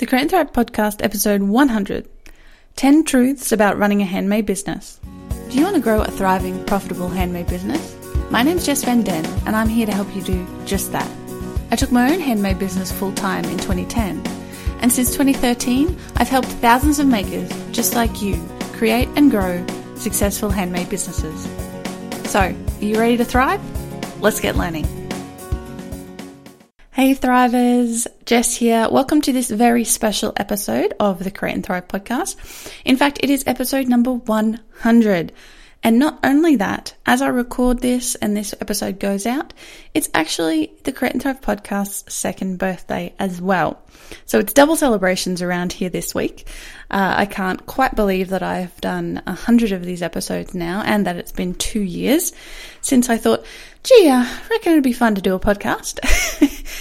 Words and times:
The 0.00 0.06
Create 0.06 0.22
and 0.22 0.30
Thrive 0.30 0.52
Podcast, 0.52 1.04
episode 1.04 1.42
100 1.42 2.08
10 2.76 3.04
Truths 3.04 3.52
About 3.52 3.76
Running 3.76 4.00
a 4.00 4.06
Handmade 4.06 4.46
Business. 4.46 4.98
Do 5.50 5.58
you 5.58 5.62
want 5.62 5.76
to 5.76 5.82
grow 5.82 6.00
a 6.00 6.10
thriving, 6.10 6.64
profitable 6.64 7.10
handmade 7.10 7.48
business? 7.48 7.94
My 8.30 8.42
name 8.42 8.56
is 8.56 8.64
Jess 8.64 8.82
Van 8.82 9.02
Den, 9.02 9.26
and 9.44 9.54
I'm 9.54 9.68
here 9.68 9.84
to 9.84 9.92
help 9.92 10.16
you 10.16 10.22
do 10.22 10.46
just 10.64 10.90
that. 10.92 11.06
I 11.70 11.76
took 11.76 11.92
my 11.92 12.10
own 12.10 12.18
handmade 12.18 12.58
business 12.58 12.90
full 12.90 13.12
time 13.12 13.44
in 13.44 13.58
2010, 13.58 14.26
and 14.80 14.90
since 14.90 15.10
2013, 15.10 15.94
I've 16.16 16.30
helped 16.30 16.48
thousands 16.48 16.98
of 16.98 17.06
makers 17.06 17.52
just 17.70 17.94
like 17.94 18.22
you 18.22 18.42
create 18.72 19.10
and 19.16 19.30
grow 19.30 19.66
successful 19.96 20.48
handmade 20.48 20.88
businesses. 20.88 21.42
So, 22.30 22.40
are 22.40 22.54
you 22.82 22.98
ready 22.98 23.18
to 23.18 23.24
thrive? 23.26 23.60
Let's 24.22 24.40
get 24.40 24.56
learning. 24.56 24.99
Hey 26.92 27.14
Thrivers, 27.14 28.08
Jess 28.26 28.56
here. 28.56 28.88
Welcome 28.90 29.20
to 29.20 29.32
this 29.32 29.48
very 29.48 29.84
special 29.84 30.32
episode 30.36 30.92
of 30.98 31.22
the 31.22 31.30
Create 31.30 31.54
and 31.54 31.64
Thrive 31.64 31.86
podcast. 31.86 32.34
In 32.84 32.96
fact, 32.96 33.20
it 33.22 33.30
is 33.30 33.44
episode 33.46 33.86
number 33.86 34.12
100. 34.12 35.32
And 35.84 35.98
not 36.00 36.18
only 36.24 36.56
that, 36.56 36.94
as 37.06 37.22
I 37.22 37.28
record 37.28 37.80
this 37.80 38.16
and 38.16 38.36
this 38.36 38.54
episode 38.60 38.98
goes 38.98 39.24
out, 39.24 39.54
it's 39.94 40.10
actually 40.14 40.72
the 40.82 40.90
Create 40.90 41.12
and 41.12 41.22
Thrive 41.22 41.40
podcast's 41.40 42.12
second 42.12 42.58
birthday 42.58 43.14
as 43.20 43.40
well. 43.40 43.80
So 44.26 44.40
it's 44.40 44.52
double 44.52 44.74
celebrations 44.74 45.42
around 45.42 45.72
here 45.72 45.90
this 45.90 46.12
week. 46.12 46.48
Uh, 46.90 47.14
I 47.18 47.26
can't 47.26 47.64
quite 47.66 47.94
believe 47.94 48.30
that 48.30 48.42
I've 48.42 48.78
done 48.80 49.22
a 49.26 49.32
hundred 49.32 49.70
of 49.70 49.84
these 49.84 50.02
episodes 50.02 50.54
now 50.54 50.82
and 50.84 51.06
that 51.06 51.16
it's 51.16 51.32
been 51.32 51.54
two 51.54 51.82
years 51.82 52.32
since 52.80 53.08
I 53.08 53.16
thought, 53.16 53.46
gee, 53.82 54.10
I 54.10 54.40
reckon 54.50 54.72
it'd 54.72 54.84
be 54.84 54.92
fun 54.92 55.14
to 55.14 55.20
do 55.20 55.34
a 55.34 55.40
podcast. 55.40 56.00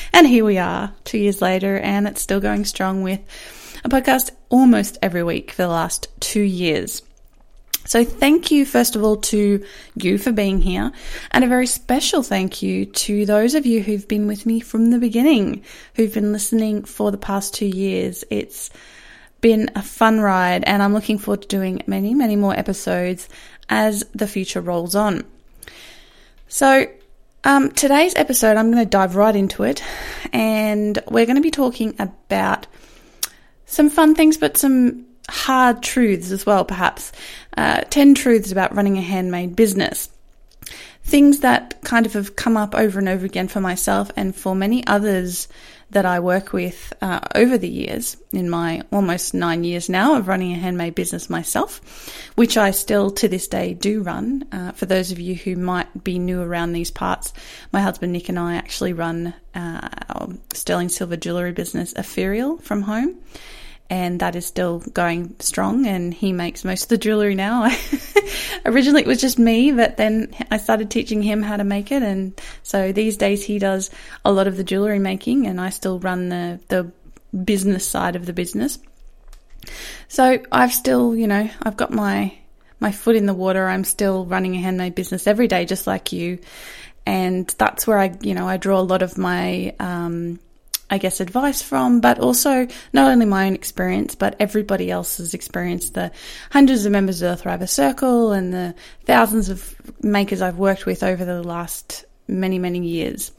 and 0.14 0.28
here 0.28 0.46
we 0.46 0.58
are, 0.58 0.94
two 1.06 1.18
years 1.18 1.42
later, 1.42 1.78
and 1.78 2.08
it's 2.08 2.22
still 2.22 2.40
going 2.40 2.66
strong 2.66 3.02
with 3.02 3.22
a 3.84 3.90
podcast 3.90 4.32
almost 4.50 4.98
every 5.02 5.24
week 5.24 5.52
for 5.52 5.64
the 5.64 5.70
last 5.70 6.08
two 6.20 6.42
years. 6.42 7.02
So 7.86 8.04
thank 8.04 8.52
you, 8.52 8.66
first 8.66 8.96
of 8.96 9.04
all, 9.04 9.18
to 9.18 9.66
you 9.96 10.18
for 10.18 10.32
being 10.32 10.62
here, 10.62 10.92
and 11.32 11.44
a 11.44 11.48
very 11.48 11.66
special 11.66 12.22
thank 12.22 12.62
you 12.62 12.86
to 12.86 13.26
those 13.26 13.56
of 13.56 13.66
you 13.66 13.82
who've 13.82 14.08
been 14.08 14.28
with 14.28 14.46
me 14.46 14.60
from 14.60 14.92
the 14.92 15.00
beginning, 15.00 15.64
who've 15.96 16.14
been 16.14 16.34
listening 16.34 16.84
for 16.84 17.12
the 17.12 17.18
past 17.18 17.54
two 17.54 17.66
years. 17.66 18.24
It's 18.30 18.70
been 19.42 19.72
a 19.76 19.82
fun 19.82 20.20
ride, 20.20 20.66
and 20.66 20.84
I'm 20.84 20.94
looking 20.94 21.18
forward 21.18 21.44
to 21.44 21.48
doing 21.48 21.82
many, 21.88 22.14
many 22.14 22.36
more 22.36 22.54
episodes 22.54 23.30
as 23.70 24.04
the 24.14 24.28
future 24.28 24.62
rolls 24.62 24.96
on. 24.96 25.24
So, 26.52 26.88
um, 27.44 27.70
today's 27.74 28.16
episode, 28.16 28.58
I'm 28.58 28.72
going 28.72 28.84
to 28.84 28.90
dive 28.90 29.16
right 29.16 29.36
into 29.36 29.62
it, 29.62 29.84
and 30.34 30.98
we're 31.08 31.28
going 31.28 31.36
to 31.36 31.44
be 31.44 31.52
talking 31.52 31.96
about 32.00 32.66
some 33.68 33.92
fun 33.92 34.16
things, 34.16 34.36
but 34.36 34.58
some 34.58 35.06
hard 35.30 35.84
truths 35.84 36.32
as 36.32 36.48
well, 36.48 36.66
perhaps. 36.66 37.12
Uh, 37.56 37.82
10 37.82 38.16
truths 38.16 38.52
about 38.52 38.76
running 38.76 38.98
a 38.98 39.02
handmade 39.02 39.56
business. 39.56 40.10
Things 41.04 41.42
that 41.42 41.80
kind 41.84 42.08
of 42.08 42.14
have 42.14 42.36
come 42.36 42.58
up 42.58 42.74
over 42.74 42.98
and 42.98 43.08
over 43.08 43.28
again 43.28 43.48
for 43.48 43.62
myself 43.62 44.10
and 44.16 44.36
for 44.36 44.56
many 44.56 44.86
others 44.88 45.50
that 45.92 46.06
I 46.06 46.20
work 46.20 46.54
with 46.54 46.94
uh, 47.02 47.20
over 47.36 47.58
the 47.58 47.70
years, 47.70 48.18
in 48.32 48.50
my 48.50 48.84
almost 48.92 49.34
nine 49.34 49.64
years 49.64 49.90
now 49.90 50.16
of 50.16 50.28
running 50.28 50.54
a 50.54 50.58
handmade 50.58 50.96
business 50.96 51.30
myself, 51.30 51.82
which 52.36 52.58
I 52.58 52.72
still 52.72 53.12
to 53.12 53.28
this 53.28 53.48
day 53.48 53.74
do 53.74 54.02
run. 54.02 54.46
Uh, 54.52 54.72
for 54.74 54.86
those 54.86 55.12
of 55.12 55.20
you 55.20 55.36
who 55.36 55.56
might 55.56 56.04
be 56.04 56.20
new 56.20 56.42
around 56.42 56.74
these 56.74 56.92
parts, 56.92 57.34
my 57.72 57.82
husband 57.82 58.14
Nick 58.14 58.30
and 58.30 58.40
I 58.40 58.56
actually 58.56 58.94
run 58.94 59.34
uh, 59.56 59.90
our 60.10 60.30
sterling 60.54 60.90
silver 60.90 61.18
jewellery 61.18 61.52
business, 61.52 61.94
Ethereal, 61.94 62.58
from 62.58 62.84
home 62.84 63.16
and 63.90 64.20
that 64.20 64.36
is 64.36 64.46
still 64.46 64.80
going 64.80 65.36
strong 65.40 65.88
and 65.88 66.14
he 66.14 66.32
makes 66.32 66.64
most 66.64 66.84
of 66.84 66.90
the 66.90 66.98
jewelry 66.98 67.36
now. 67.36 67.70
Originally 68.66 69.02
it 69.02 69.08
was 69.08 69.22
just 69.22 69.40
me, 69.40 69.72
but 69.72 69.98
then 69.98 70.34
I 70.52 70.58
started 70.58 70.92
teaching 70.92 71.22
him 71.22 71.42
how 71.42 71.58
to 71.58 71.64
make 71.64 71.92
it 71.92 72.04
and 72.04 72.40
so 72.64 72.92
these 72.92 73.18
days 73.18 73.44
he 73.44 73.58
does 73.58 73.90
a 74.24 74.32
lot 74.32 74.48
of 74.48 74.58
the 74.58 74.64
jewelry 74.64 75.00
making 75.00 75.48
and 75.48 75.60
I 75.60 75.70
still 75.70 76.00
run 76.00 76.30
the 76.30 76.60
the 76.68 76.92
business 77.44 77.86
side 77.86 78.16
of 78.16 78.26
the 78.26 78.34
business. 78.34 78.80
So 80.08 80.40
I've 80.52 80.74
still, 80.74 81.16
you 81.16 81.28
know, 81.28 81.50
I've 81.64 81.78
got 81.78 81.92
my 81.92 82.34
my 82.80 82.92
foot 82.92 83.16
in 83.16 83.26
the 83.26 83.34
water. 83.34 83.68
I'm 83.68 83.84
still 83.84 84.26
running 84.26 84.56
a 84.56 84.60
handmade 84.60 84.96
business 84.96 85.28
every 85.28 85.48
day 85.48 85.66
just 85.66 85.88
like 85.88 86.12
you. 86.12 86.40
And 87.06 87.48
that's 87.58 87.88
where 87.88 87.98
I, 87.98 88.16
you 88.22 88.34
know, 88.34 88.48
I 88.48 88.58
draw 88.58 88.80
a 88.80 88.82
lot 88.82 89.02
of 89.02 89.18
my 89.18 89.74
um, 89.80 90.40
I 90.90 90.98
guess, 90.98 91.20
advice 91.20 91.62
from, 91.62 92.02
but 92.02 92.20
also 92.20 92.68
not 92.94 93.12
only 93.12 93.26
my 93.26 93.48
own 93.48 93.54
experience, 93.54 94.16
but 94.16 94.36
everybody 94.40 94.90
else's 94.90 95.34
experience. 95.34 95.92
The 95.92 96.12
hundreds 96.52 96.86
of 96.86 96.92
members 96.92 97.22
of 97.22 97.38
the 97.38 97.44
Thriver 97.44 97.70
Circle 97.70 98.32
and 98.32 98.54
the 98.54 98.76
thousands 99.06 99.50
of 99.50 99.76
makers 100.04 100.42
I've 100.42 100.58
worked 100.58 100.86
with 100.86 101.04
over 101.04 101.26
the 101.26 101.44
last 101.44 102.06
many, 102.28 102.60
many 102.60 102.86
years. 102.88 103.32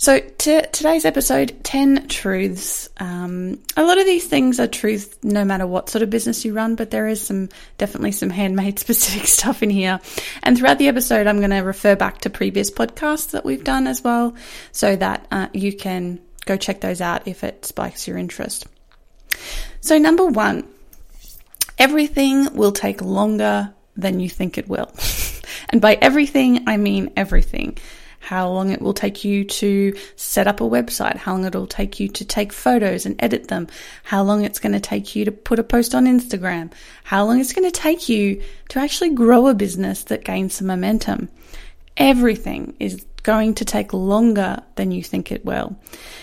So, 0.00 0.20
to 0.20 0.62
today's 0.68 1.04
episode 1.04 1.64
10 1.64 2.06
truths. 2.06 2.88
Um, 2.98 3.58
a 3.76 3.82
lot 3.82 3.98
of 3.98 4.06
these 4.06 4.28
things 4.28 4.60
are 4.60 4.68
truths 4.68 5.18
no 5.24 5.44
matter 5.44 5.66
what 5.66 5.90
sort 5.90 6.02
of 6.02 6.10
business 6.10 6.44
you 6.44 6.52
run, 6.52 6.76
but 6.76 6.92
there 6.92 7.08
is 7.08 7.20
some 7.20 7.48
definitely 7.78 8.12
some 8.12 8.30
handmade 8.30 8.78
specific 8.78 9.26
stuff 9.26 9.60
in 9.60 9.70
here. 9.70 9.98
And 10.44 10.56
throughout 10.56 10.78
the 10.78 10.86
episode, 10.86 11.26
I'm 11.26 11.38
going 11.38 11.50
to 11.50 11.58
refer 11.58 11.96
back 11.96 12.18
to 12.20 12.30
previous 12.30 12.70
podcasts 12.70 13.32
that 13.32 13.44
we've 13.44 13.64
done 13.64 13.88
as 13.88 14.04
well 14.04 14.36
so 14.70 14.94
that 14.94 15.26
uh, 15.32 15.48
you 15.52 15.72
can 15.72 16.20
go 16.48 16.56
check 16.56 16.80
those 16.80 17.00
out 17.00 17.28
if 17.28 17.44
it 17.44 17.64
spikes 17.64 18.08
your 18.08 18.16
interest. 18.16 18.66
So, 19.80 19.98
number 19.98 20.26
one, 20.26 20.66
everything 21.78 22.54
will 22.54 22.72
take 22.72 23.02
longer 23.02 23.72
than 23.96 24.18
you 24.18 24.28
think 24.28 24.58
it 24.58 24.68
will. 24.68 24.90
and 25.68 25.80
by 25.80 25.98
everything, 26.00 26.66
I 26.66 26.76
mean 26.78 27.12
everything. 27.16 27.78
How 28.20 28.50
long 28.50 28.70
it 28.70 28.82
will 28.82 28.94
take 28.94 29.24
you 29.24 29.44
to 29.44 29.96
set 30.16 30.48
up 30.48 30.60
a 30.60 30.64
website, 30.64 31.16
how 31.16 31.32
long 31.32 31.44
it'll 31.44 31.68
take 31.68 32.00
you 32.00 32.08
to 32.08 32.24
take 32.24 32.52
photos 32.52 33.06
and 33.06 33.14
edit 33.20 33.48
them, 33.48 33.68
how 34.02 34.22
long 34.22 34.44
it's 34.44 34.58
going 34.58 34.72
to 34.72 34.80
take 34.80 35.14
you 35.14 35.24
to 35.24 35.32
put 35.32 35.60
a 35.60 35.62
post 35.62 35.94
on 35.94 36.06
Instagram, 36.06 36.72
how 37.04 37.24
long 37.24 37.40
it's 37.40 37.52
going 37.52 37.70
to 37.70 37.80
take 37.80 38.08
you 38.08 38.42
to 38.70 38.80
actually 38.80 39.10
grow 39.10 39.46
a 39.46 39.54
business 39.54 40.02
that 40.04 40.24
gains 40.24 40.54
some 40.54 40.66
momentum. 40.66 41.28
Everything 41.96 42.74
is 42.80 43.04
going 43.22 43.54
to 43.54 43.64
take 43.64 43.92
longer 43.92 44.62
than 44.76 44.90
you 44.90 45.02
think 45.02 45.32
it 45.32 45.44
will. 45.44 45.76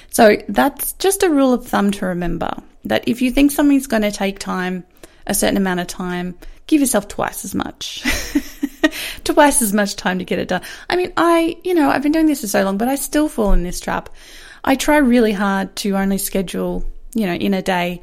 So 0.10 0.38
that's 0.48 0.94
just 0.94 1.24
a 1.24 1.30
rule 1.30 1.54
of 1.54 1.68
thumb 1.68 1.92
to 1.92 2.08
remember 2.08 2.52
that 2.86 3.08
if 3.08 3.22
you 3.22 3.32
think 3.32 3.52
something's 3.52 3.88
going 3.88 4.04
to 4.04 4.12
take 4.12 4.40
time, 4.40 4.84
a 5.28 5.34
certain 5.34 5.58
amount 5.58 5.80
of 5.80 5.88
time, 5.88 6.36
give 6.68 6.82
yourself 6.82 7.08
twice 7.08 7.46
as 7.46 7.56
much. 7.56 8.04
twice 9.24 9.62
as 9.62 9.74
much 9.74 9.96
time 9.96 10.20
to 10.20 10.26
get 10.26 10.40
it 10.40 10.48
done. 10.48 10.62
I 10.90 10.96
mean, 10.96 11.12
I, 11.18 11.58
you 11.64 11.74
know, 11.74 11.90
I've 11.90 12.04
been 12.04 12.12
doing 12.12 12.28
this 12.28 12.42
for 12.42 12.48
so 12.48 12.64
long, 12.64 12.78
but 12.78 12.88
I 12.88 12.96
still 12.96 13.28
fall 13.28 13.54
in 13.54 13.64
this 13.64 13.80
trap. 13.80 14.10
I 14.64 14.76
try 14.76 14.98
really 14.98 15.32
hard 15.32 15.76
to 15.78 15.98
only 15.98 16.18
schedule, 16.18 16.86
you 17.14 17.26
know, 17.26 17.34
in 17.34 17.54
a 17.54 17.62
day 17.62 18.02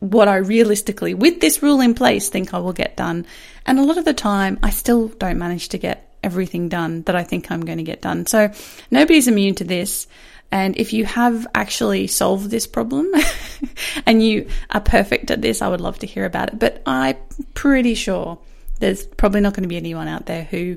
what 0.00 0.28
I 0.28 0.36
realistically, 0.36 1.14
with 1.14 1.40
this 1.40 1.62
rule 1.62 1.80
in 1.80 1.94
place, 1.94 2.28
think 2.28 2.52
I 2.52 2.58
will 2.58 2.72
get 2.72 2.96
done. 2.96 3.26
And 3.64 3.78
a 3.78 3.82
lot 3.82 3.98
of 3.98 4.04
the 4.04 4.14
time, 4.14 4.58
I 4.62 4.70
still 4.70 5.08
don't 5.08 5.38
manage 5.38 5.70
to 5.70 5.78
get 5.78 6.05
everything 6.26 6.68
done 6.68 7.02
that 7.02 7.14
I 7.14 7.22
think 7.22 7.50
I'm 7.50 7.64
going 7.64 7.78
to 7.78 7.84
get 7.84 8.02
done. 8.02 8.26
So 8.26 8.50
nobody's 8.90 9.28
immune 9.28 9.54
to 9.56 9.64
this. 9.64 10.08
And 10.50 10.76
if 10.76 10.92
you 10.92 11.04
have 11.04 11.46
actually 11.54 12.08
solved 12.08 12.50
this 12.50 12.66
problem 12.66 13.12
and 14.06 14.22
you 14.22 14.48
are 14.70 14.80
perfect 14.80 15.30
at 15.30 15.40
this, 15.40 15.62
I 15.62 15.68
would 15.68 15.80
love 15.80 16.00
to 16.00 16.06
hear 16.06 16.24
about 16.24 16.48
it. 16.48 16.58
But 16.58 16.82
I'm 16.84 17.16
pretty 17.54 17.94
sure 17.94 18.38
there's 18.80 19.06
probably 19.06 19.40
not 19.40 19.54
going 19.54 19.62
to 19.62 19.68
be 19.68 19.76
anyone 19.76 20.08
out 20.08 20.26
there 20.26 20.44
who 20.44 20.76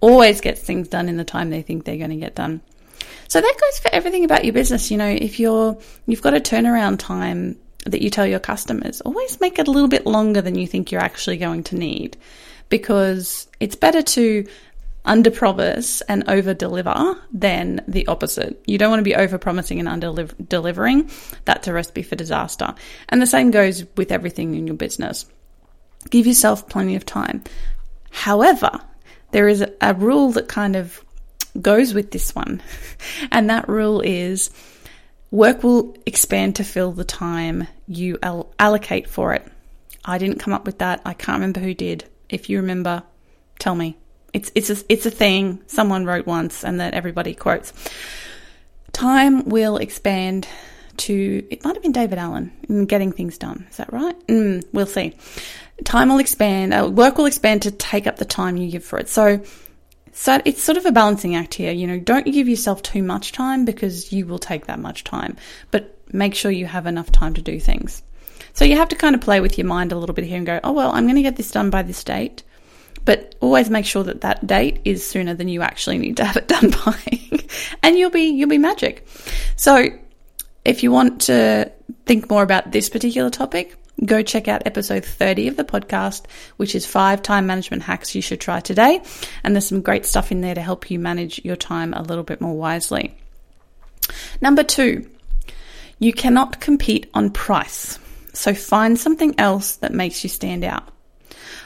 always 0.00 0.40
gets 0.40 0.60
things 0.60 0.88
done 0.88 1.08
in 1.08 1.16
the 1.16 1.24
time 1.24 1.50
they 1.50 1.62
think 1.62 1.84
they're 1.84 1.96
going 1.96 2.10
to 2.10 2.16
get 2.16 2.34
done. 2.34 2.60
So 3.28 3.40
that 3.40 3.56
goes 3.60 3.78
for 3.78 3.94
everything 3.94 4.24
about 4.24 4.44
your 4.44 4.52
business. 4.52 4.90
You 4.90 4.96
know, 4.96 5.08
if 5.08 5.38
you're, 5.38 5.78
you've 6.06 6.22
got 6.22 6.34
a 6.34 6.40
turnaround 6.40 6.98
time 6.98 7.56
that 7.86 8.02
you 8.02 8.10
tell 8.10 8.26
your 8.26 8.40
customers, 8.40 9.00
always 9.02 9.40
make 9.40 9.58
it 9.58 9.68
a 9.68 9.70
little 9.70 9.88
bit 9.88 10.06
longer 10.06 10.40
than 10.40 10.56
you 10.56 10.66
think 10.66 10.90
you're 10.90 11.00
actually 11.00 11.36
going 11.36 11.62
to 11.64 11.76
need 11.76 12.16
because 12.68 13.48
it's 13.60 13.74
better 13.74 14.02
to 14.02 14.46
under 15.08 15.30
promise 15.30 16.02
and 16.02 16.28
over 16.28 16.54
deliver 16.54 17.18
than 17.32 17.82
the 17.88 18.06
opposite. 18.06 18.62
You 18.66 18.78
don't 18.78 18.90
want 18.90 19.00
to 19.00 19.04
be 19.04 19.16
over 19.16 19.38
promising 19.38 19.80
and 19.80 19.88
under 19.88 20.28
delivering. 20.46 21.10
That's 21.46 21.66
a 21.66 21.72
recipe 21.72 22.02
for 22.02 22.14
disaster. 22.14 22.74
And 23.08 23.20
the 23.20 23.26
same 23.26 23.50
goes 23.50 23.84
with 23.96 24.12
everything 24.12 24.54
in 24.54 24.66
your 24.66 24.76
business. 24.76 25.26
Give 26.10 26.26
yourself 26.26 26.68
plenty 26.68 26.94
of 26.94 27.06
time. 27.06 27.42
However, 28.10 28.70
there 29.32 29.48
is 29.48 29.64
a 29.80 29.94
rule 29.94 30.30
that 30.32 30.48
kind 30.48 30.76
of 30.76 31.02
goes 31.60 31.94
with 31.94 32.10
this 32.10 32.34
one, 32.34 32.62
and 33.32 33.50
that 33.50 33.68
rule 33.68 34.00
is 34.00 34.50
work 35.30 35.62
will 35.62 35.96
expand 36.06 36.56
to 36.56 36.64
fill 36.64 36.92
the 36.92 37.04
time 37.04 37.66
you 37.86 38.18
allocate 38.58 39.08
for 39.08 39.34
it. 39.34 39.46
I 40.04 40.18
didn't 40.18 40.38
come 40.38 40.54
up 40.54 40.64
with 40.64 40.78
that. 40.78 41.02
I 41.04 41.14
can't 41.14 41.36
remember 41.36 41.60
who 41.60 41.74
did. 41.74 42.04
If 42.28 42.48
you 42.48 42.58
remember, 42.58 43.02
tell 43.58 43.74
me. 43.74 43.96
It's 44.32 44.50
it's 44.54 44.70
a, 44.70 44.76
it's 44.88 45.06
a 45.06 45.10
thing 45.10 45.62
someone 45.66 46.04
wrote 46.04 46.26
once 46.26 46.64
and 46.64 46.80
that 46.80 46.94
everybody 46.94 47.34
quotes. 47.34 47.72
Time 48.92 49.44
will 49.44 49.76
expand 49.76 50.48
to, 50.98 51.46
it 51.50 51.64
might 51.64 51.74
have 51.74 51.82
been 51.82 51.92
David 51.92 52.18
Allen 52.18 52.52
in 52.68 52.86
Getting 52.86 53.12
Things 53.12 53.38
Done. 53.38 53.66
Is 53.70 53.76
that 53.78 53.92
right? 53.92 54.18
Mm, 54.26 54.64
we'll 54.72 54.86
see. 54.86 55.14
Time 55.84 56.08
will 56.08 56.18
expand, 56.18 56.74
uh, 56.74 56.88
work 56.88 57.18
will 57.18 57.26
expand 57.26 57.62
to 57.62 57.70
take 57.70 58.06
up 58.06 58.16
the 58.16 58.24
time 58.24 58.56
you 58.56 58.70
give 58.70 58.84
for 58.84 58.98
it. 58.98 59.08
So, 59.08 59.40
so 60.12 60.40
it's 60.44 60.62
sort 60.62 60.76
of 60.76 60.86
a 60.86 60.92
balancing 60.92 61.36
act 61.36 61.54
here. 61.54 61.72
You 61.72 61.86
know, 61.86 62.00
don't 62.00 62.26
give 62.26 62.48
yourself 62.48 62.82
too 62.82 63.02
much 63.02 63.32
time 63.32 63.64
because 63.64 64.12
you 64.12 64.26
will 64.26 64.40
take 64.40 64.66
that 64.66 64.80
much 64.80 65.04
time, 65.04 65.36
but 65.70 65.96
make 66.12 66.34
sure 66.34 66.50
you 66.50 66.66
have 66.66 66.86
enough 66.86 67.12
time 67.12 67.34
to 67.34 67.42
do 67.42 67.60
things. 67.60 68.02
So 68.54 68.64
you 68.64 68.76
have 68.76 68.88
to 68.88 68.96
kind 68.96 69.14
of 69.14 69.20
play 69.20 69.40
with 69.40 69.56
your 69.56 69.66
mind 69.66 69.92
a 69.92 69.96
little 69.96 70.14
bit 70.14 70.24
here 70.24 70.36
and 70.36 70.46
go, 70.46 70.58
oh, 70.64 70.72
well, 70.72 70.90
I'm 70.90 71.04
going 71.04 71.16
to 71.16 71.22
get 71.22 71.36
this 71.36 71.52
done 71.52 71.70
by 71.70 71.82
this 71.82 72.02
date. 72.02 72.42
But 73.08 73.36
always 73.40 73.70
make 73.70 73.86
sure 73.86 74.04
that 74.04 74.20
that 74.20 74.46
date 74.46 74.82
is 74.84 75.02
sooner 75.02 75.32
than 75.32 75.48
you 75.48 75.62
actually 75.62 75.96
need 75.96 76.18
to 76.18 76.26
have 76.26 76.36
it 76.36 76.46
done 76.54 76.68
by. 76.84 77.40
and 77.82 77.98
you'll 77.98 78.10
be, 78.10 78.24
you'll 78.24 78.50
be 78.50 78.58
magic. 78.58 79.08
So 79.56 79.86
if 80.62 80.82
you 80.82 80.92
want 80.92 81.22
to 81.22 81.72
think 82.04 82.28
more 82.28 82.42
about 82.42 82.70
this 82.70 82.90
particular 82.90 83.30
topic, 83.30 83.76
go 84.04 84.20
check 84.20 84.46
out 84.46 84.66
episode 84.66 85.06
30 85.06 85.48
of 85.48 85.56
the 85.56 85.64
podcast, 85.64 86.26
which 86.58 86.74
is 86.74 86.84
five 86.84 87.22
time 87.22 87.46
management 87.46 87.82
hacks 87.82 88.14
you 88.14 88.20
should 88.20 88.42
try 88.42 88.60
today. 88.60 89.00
And 89.42 89.54
there's 89.54 89.66
some 89.66 89.80
great 89.80 90.04
stuff 90.04 90.30
in 90.30 90.42
there 90.42 90.54
to 90.54 90.60
help 90.60 90.90
you 90.90 90.98
manage 90.98 91.42
your 91.42 91.56
time 91.56 91.94
a 91.94 92.02
little 92.02 92.24
bit 92.24 92.42
more 92.42 92.58
wisely. 92.58 93.16
Number 94.42 94.64
two, 94.64 95.08
you 95.98 96.12
cannot 96.12 96.60
compete 96.60 97.08
on 97.14 97.30
price. 97.30 97.98
So 98.34 98.52
find 98.52 98.98
something 98.98 99.34
else 99.40 99.76
that 99.76 99.94
makes 99.94 100.22
you 100.24 100.28
stand 100.28 100.62
out. 100.62 100.86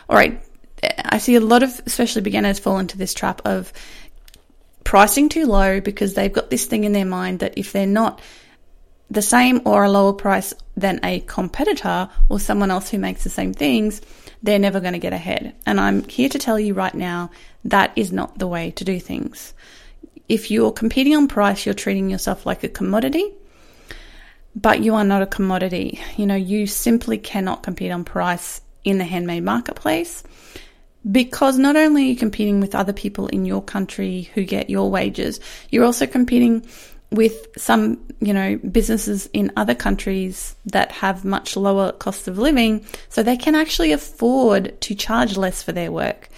All 0.09 0.15
right. 0.15 0.41
I 1.13 1.19
see 1.19 1.35
a 1.35 1.41
lot 1.41 1.63
of, 1.63 1.81
especially 1.85 2.23
beginners, 2.23 2.59
fall 2.59 2.79
into 2.79 2.97
this 2.97 3.13
trap 3.13 3.43
of 3.45 3.71
pricing 4.83 5.29
too 5.29 5.47
low 5.47 5.81
because 5.81 6.15
they've 6.15 6.33
got 6.33 6.49
this 6.49 6.65
thing 6.65 6.85
in 6.85 6.93
their 6.93 7.05
mind 7.05 7.41
that 7.41 7.59
if 7.59 7.71
they're 7.73 7.87
not 7.87 8.21
the 9.11 9.21
same 9.21 9.61
or 9.67 9.85
a 9.85 9.91
lower 9.91 10.15
price 10.15 10.55
than 10.75 11.01
a 11.05 11.21
competitor 11.21 12.09
or 12.31 12.41
someone 12.41 12.71
else 12.71 12.89
who 12.89 12.99
makes 12.99 13.25
the 13.25 13.31
same 13.31 13.53
things, 13.53 14.01
they're 14.43 14.59
never 14.59 14.81
going 14.81 14.95
to 14.95 14.99
get 14.99 15.13
ahead. 15.13 15.55
And 15.67 15.79
I'm 15.79 16.09
here 16.09 16.31
to 16.31 16.39
tell 16.39 16.59
you 16.59 16.73
right 16.73 16.95
now 16.95 17.31
that 17.67 17.93
is 17.95 18.11
not 18.11 18.39
the 18.39 18.49
way 18.49 18.71
to 18.73 18.85
do 18.85 18.99
things. 18.99 19.53
If 20.31 20.51
you're 20.51 20.73
competing 20.73 21.15
on 21.15 21.29
price, 21.29 21.67
you're 21.67 21.75
treating 21.75 22.09
yourself 22.09 22.47
like 22.47 22.65
a 22.65 22.69
commodity 22.69 23.35
but 24.55 24.83
you 24.83 24.95
are 24.95 25.05
not 25.05 25.23
a 25.23 25.27
commodity. 25.27 25.99
You 26.17 26.27
know, 26.27 26.35
you 26.35 26.67
simply 26.67 27.17
cannot 27.17 27.63
compete 27.63 27.91
on 27.91 28.05
price 28.05 28.61
in 28.85 28.99
the 28.99 29.05
handmade 29.05 29.45
marketplace 29.45 30.23
because 31.11 31.59
not 31.59 31.77
only 31.77 32.03
are 32.03 32.07
you 32.07 32.17
competing 32.17 32.61
with 32.61 32.75
other 32.75 32.93
people 32.93 33.27
in 33.29 33.45
your 33.45 33.63
country 33.63 34.31
who 34.35 34.45
get 34.45 34.71
your 34.71 34.91
wages, 34.91 35.41
you're 35.71 35.85
also 35.85 36.07
competing 36.07 36.65
with 37.11 37.47
some, 37.59 38.01
you 38.21 38.33
know, 38.33 38.57
businesses 38.71 39.29
in 39.33 39.53
other 39.57 39.75
countries 39.75 40.55
that 40.65 40.91
have 40.93 41.25
much 41.25 41.57
lower 41.57 41.93
cost 41.93 42.27
of 42.27 42.39
living, 42.39 42.85
so 43.11 43.23
they 43.23 43.37
can 43.37 43.55
actually 43.55 43.93
afford 43.93 44.81
to 44.81 44.95
charge 44.95 45.37
less 45.37 45.63
for 45.63 45.73
their 45.73 45.93
work. 45.93 46.29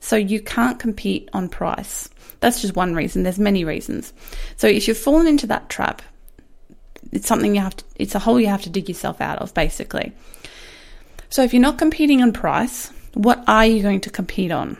So 0.00 0.16
you 0.16 0.40
can't 0.40 0.78
compete 0.78 1.28
on 1.32 1.48
price. 1.48 2.08
That's 2.40 2.62
just 2.62 2.76
one 2.76 2.94
reason. 2.94 3.24
There's 3.24 3.38
many 3.38 3.64
reasons. 3.64 4.12
So 4.56 4.68
if 4.68 4.88
you've 4.88 4.96
fallen 4.96 5.26
into 5.26 5.48
that 5.48 5.68
trap, 5.68 6.00
it's 7.12 7.26
something 7.26 7.54
you 7.54 7.60
have 7.60 7.76
to, 7.76 7.84
it's 7.96 8.14
a 8.14 8.18
hole 8.18 8.40
you 8.40 8.46
have 8.46 8.62
to 8.62 8.70
dig 8.70 8.88
yourself 8.88 9.20
out 9.20 9.38
of, 9.38 9.52
basically. 9.52 10.12
So 11.28 11.42
if 11.42 11.52
you're 11.52 11.60
not 11.60 11.78
competing 11.78 12.22
on 12.22 12.32
price, 12.32 12.90
what 13.16 13.42
are 13.46 13.64
you 13.64 13.80
going 13.80 14.02
to 14.02 14.10
compete 14.10 14.52
on? 14.52 14.76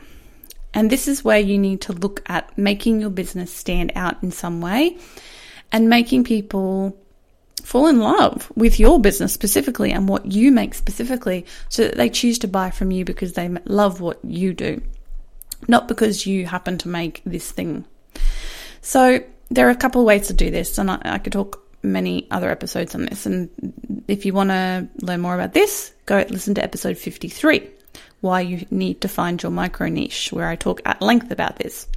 And 0.71 0.91
this 0.91 1.07
is 1.07 1.23
where 1.23 1.39
you 1.39 1.57
need 1.57 1.81
to 1.81 1.93
look 1.93 2.21
at 2.27 2.55
making 2.55 3.01
your 3.01 3.09
business 3.09 3.51
stand 3.51 3.91
out 3.95 4.21
in 4.21 4.31
some 4.31 4.61
way 4.61 4.95
and 5.71 5.89
making 5.89 6.23
people 6.23 6.95
fall 7.63 7.87
in 7.87 7.99
love 7.99 8.51
with 8.55 8.79
your 8.79 9.01
business 9.01 9.33
specifically 9.33 9.91
and 9.91 10.07
what 10.07 10.31
you 10.31 10.51
make 10.51 10.75
specifically 10.75 11.47
so 11.69 11.85
that 11.85 11.95
they 11.95 12.11
choose 12.11 12.37
to 12.39 12.47
buy 12.47 12.69
from 12.69 12.91
you 12.91 13.03
because 13.03 13.33
they 13.33 13.49
love 13.65 14.01
what 14.01 14.23
you 14.23 14.53
do, 14.53 14.83
not 15.67 15.87
because 15.87 16.27
you 16.27 16.45
happen 16.45 16.77
to 16.77 16.87
make 16.87 17.23
this 17.25 17.51
thing. 17.51 17.85
So 18.81 19.19
there 19.49 19.67
are 19.67 19.71
a 19.71 19.75
couple 19.75 20.01
of 20.01 20.05
ways 20.05 20.27
to 20.27 20.33
do 20.33 20.51
this, 20.51 20.77
and 20.77 20.91
I, 20.91 21.01
I 21.03 21.17
could 21.17 21.33
talk 21.33 21.59
many 21.81 22.27
other 22.29 22.51
episodes 22.51 22.93
on 22.93 23.05
this. 23.05 23.25
And 23.25 23.49
if 24.07 24.27
you 24.27 24.33
want 24.33 24.51
to 24.51 24.87
learn 25.01 25.21
more 25.21 25.33
about 25.33 25.53
this, 25.55 25.91
go 26.05 26.23
listen 26.29 26.53
to 26.53 26.63
episode 26.63 26.99
53 26.99 27.71
why 28.21 28.41
you 28.41 28.65
need 28.71 29.01
to 29.01 29.07
find 29.07 29.41
your 29.41 29.51
micro 29.51 29.87
niche, 29.87 30.31
where 30.31 30.47
I 30.47 30.55
talk 30.55 30.81
at 30.85 31.01
length 31.01 31.31
about 31.31 31.57
this. 31.57 31.87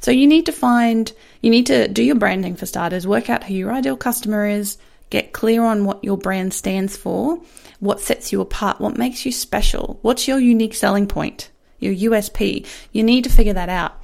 So 0.00 0.10
you 0.10 0.26
need 0.26 0.46
to 0.46 0.52
find, 0.52 1.12
you 1.40 1.50
need 1.50 1.66
to 1.66 1.88
do 1.88 2.02
your 2.02 2.16
branding 2.16 2.56
for 2.56 2.66
starters, 2.66 3.06
work 3.06 3.30
out 3.30 3.44
who 3.44 3.54
your 3.54 3.72
ideal 3.72 3.96
customer 3.96 4.46
is, 4.46 4.78
get 5.10 5.32
clear 5.32 5.64
on 5.64 5.84
what 5.84 6.02
your 6.02 6.18
brand 6.18 6.52
stands 6.52 6.96
for, 6.96 7.40
what 7.80 8.00
sets 8.00 8.32
you 8.32 8.40
apart, 8.40 8.80
what 8.80 8.98
makes 8.98 9.24
you 9.24 9.32
special, 9.32 9.98
what's 10.02 10.26
your 10.26 10.38
unique 10.38 10.74
selling 10.74 11.06
point, 11.06 11.50
your 11.78 11.94
USP. 11.94 12.66
You 12.92 13.02
need 13.02 13.24
to 13.24 13.30
figure 13.30 13.54
that 13.54 13.68
out 13.68 14.02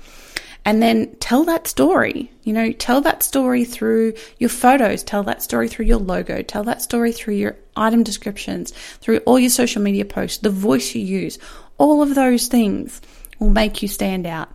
and 0.64 0.82
then 0.82 1.14
tell 1.16 1.44
that 1.44 1.66
story. 1.66 2.30
You 2.42 2.52
know, 2.52 2.72
tell 2.72 3.00
that 3.02 3.22
story 3.22 3.64
through 3.64 4.14
your 4.38 4.50
photos, 4.50 5.02
tell 5.02 5.22
that 5.24 5.42
story 5.42 5.68
through 5.68 5.86
your 5.86 5.98
logo, 5.98 6.42
tell 6.42 6.64
that 6.64 6.82
story 6.82 7.12
through 7.12 7.34
your 7.34 7.56
item 7.76 8.02
descriptions, 8.02 8.70
through 9.00 9.18
all 9.18 9.38
your 9.38 9.50
social 9.50 9.82
media 9.82 10.04
posts, 10.04 10.38
the 10.38 10.50
voice 10.50 10.94
you 10.94 11.02
use. 11.02 11.38
All 11.78 12.02
of 12.02 12.14
those 12.14 12.48
things 12.48 13.00
will 13.38 13.50
make 13.50 13.82
you 13.82 13.88
stand 13.88 14.26
out. 14.26 14.48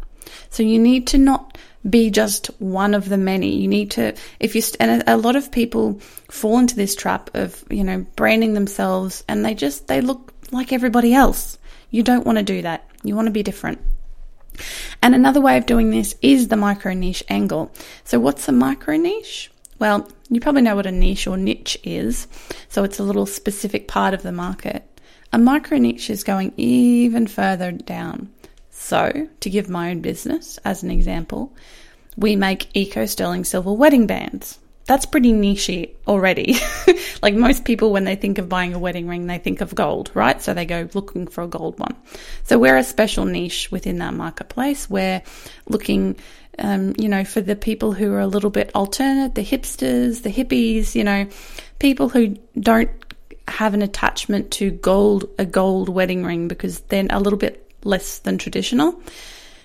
So 0.49 0.63
you 0.63 0.79
need 0.79 1.07
to 1.07 1.17
not 1.17 1.57
be 1.89 2.09
just 2.09 2.47
one 2.59 2.93
of 2.93 3.07
the 3.07 3.17
many. 3.17 3.55
You 3.55 3.67
need 3.67 3.91
to, 3.91 4.15
if 4.39 4.55
you, 4.55 4.61
and 4.79 5.01
a, 5.01 5.15
a 5.15 5.17
lot 5.17 5.35
of 5.35 5.51
people 5.51 5.99
fall 6.29 6.59
into 6.59 6.75
this 6.75 6.95
trap 6.95 7.29
of, 7.33 7.63
you 7.69 7.83
know, 7.83 8.05
branding 8.15 8.53
themselves 8.53 9.23
and 9.27 9.45
they 9.45 9.53
just, 9.53 9.87
they 9.87 10.01
look 10.01 10.33
like 10.51 10.73
everybody 10.73 11.13
else. 11.13 11.57
You 11.89 12.03
don't 12.03 12.25
want 12.25 12.37
to 12.37 12.43
do 12.43 12.61
that. 12.63 12.89
You 13.03 13.15
want 13.15 13.27
to 13.27 13.31
be 13.31 13.43
different. 13.43 13.79
And 15.01 15.15
another 15.15 15.41
way 15.41 15.57
of 15.57 15.65
doing 15.65 15.89
this 15.89 16.15
is 16.21 16.47
the 16.47 16.57
micro 16.57 16.93
niche 16.93 17.23
angle. 17.29 17.71
So, 18.03 18.19
what's 18.19 18.47
a 18.47 18.51
micro 18.51 18.97
niche? 18.97 19.51
Well, 19.79 20.09
you 20.29 20.41
probably 20.41 20.61
know 20.61 20.75
what 20.75 20.85
a 20.85 20.91
niche 20.91 21.27
or 21.27 21.37
niche 21.37 21.77
is. 21.83 22.27
So, 22.67 22.83
it's 22.83 22.99
a 22.99 23.03
little 23.03 23.25
specific 23.25 23.87
part 23.87 24.13
of 24.13 24.21
the 24.21 24.33
market. 24.33 24.83
A 25.31 25.37
micro 25.37 25.77
niche 25.77 26.09
is 26.09 26.23
going 26.23 26.53
even 26.57 27.27
further 27.27 27.71
down. 27.71 28.29
So, 28.71 29.27
to 29.39 29.49
give 29.49 29.69
my 29.69 29.91
own 29.91 30.01
business 30.01 30.57
as 30.65 30.83
an 30.83 30.91
example, 30.91 31.53
we 32.17 32.35
make 32.35 32.69
eco 32.73 33.05
sterling 33.05 33.43
silver 33.43 33.73
wedding 33.73 34.07
bands 34.07 34.59
that's 34.89 35.05
pretty 35.05 35.31
nichey 35.31 35.91
already. 36.07 36.55
like 37.21 37.35
most 37.35 37.63
people, 37.63 37.91
when 37.91 38.05
they 38.05 38.15
think 38.15 38.39
of 38.39 38.49
buying 38.49 38.73
a 38.73 38.79
wedding 38.79 39.07
ring, 39.07 39.27
they 39.27 39.37
think 39.37 39.61
of 39.61 39.75
gold, 39.75 40.09
right? 40.15 40.41
So 40.41 40.55
they 40.55 40.65
go 40.65 40.89
looking 40.95 41.27
for 41.27 41.43
a 41.43 41.47
gold 41.47 41.77
one. 41.77 41.95
So 42.43 42.57
we're 42.57 42.75
a 42.75 42.83
special 42.83 43.25
niche 43.25 43.71
within 43.71 43.99
that 43.99 44.15
marketplace. 44.15 44.89
We're 44.89 45.21
looking, 45.67 46.15
um, 46.57 46.95
you 46.97 47.07
know, 47.07 47.23
for 47.23 47.39
the 47.39 47.55
people 47.55 47.91
who 47.91 48.11
are 48.13 48.19
a 48.19 48.25
little 48.25 48.49
bit 48.49 48.71
alternate, 48.73 49.35
the 49.35 49.45
hipsters, 49.45 50.23
the 50.23 50.33
hippies, 50.33 50.95
you 50.95 51.03
know, 51.03 51.27
people 51.77 52.09
who 52.09 52.29
don't 52.59 52.89
have 53.51 53.73
an 53.73 53.81
attachment 53.81 54.51
to 54.51 54.71
gold, 54.71 55.29
a 55.37 55.45
gold 55.45 55.89
wedding 55.89 56.23
ring 56.23 56.47
because 56.47 56.79
they're 56.81 57.07
a 57.09 57.19
little 57.19 57.39
bit 57.39 57.69
less 57.83 58.19
than 58.19 58.37
traditional. 58.37 59.01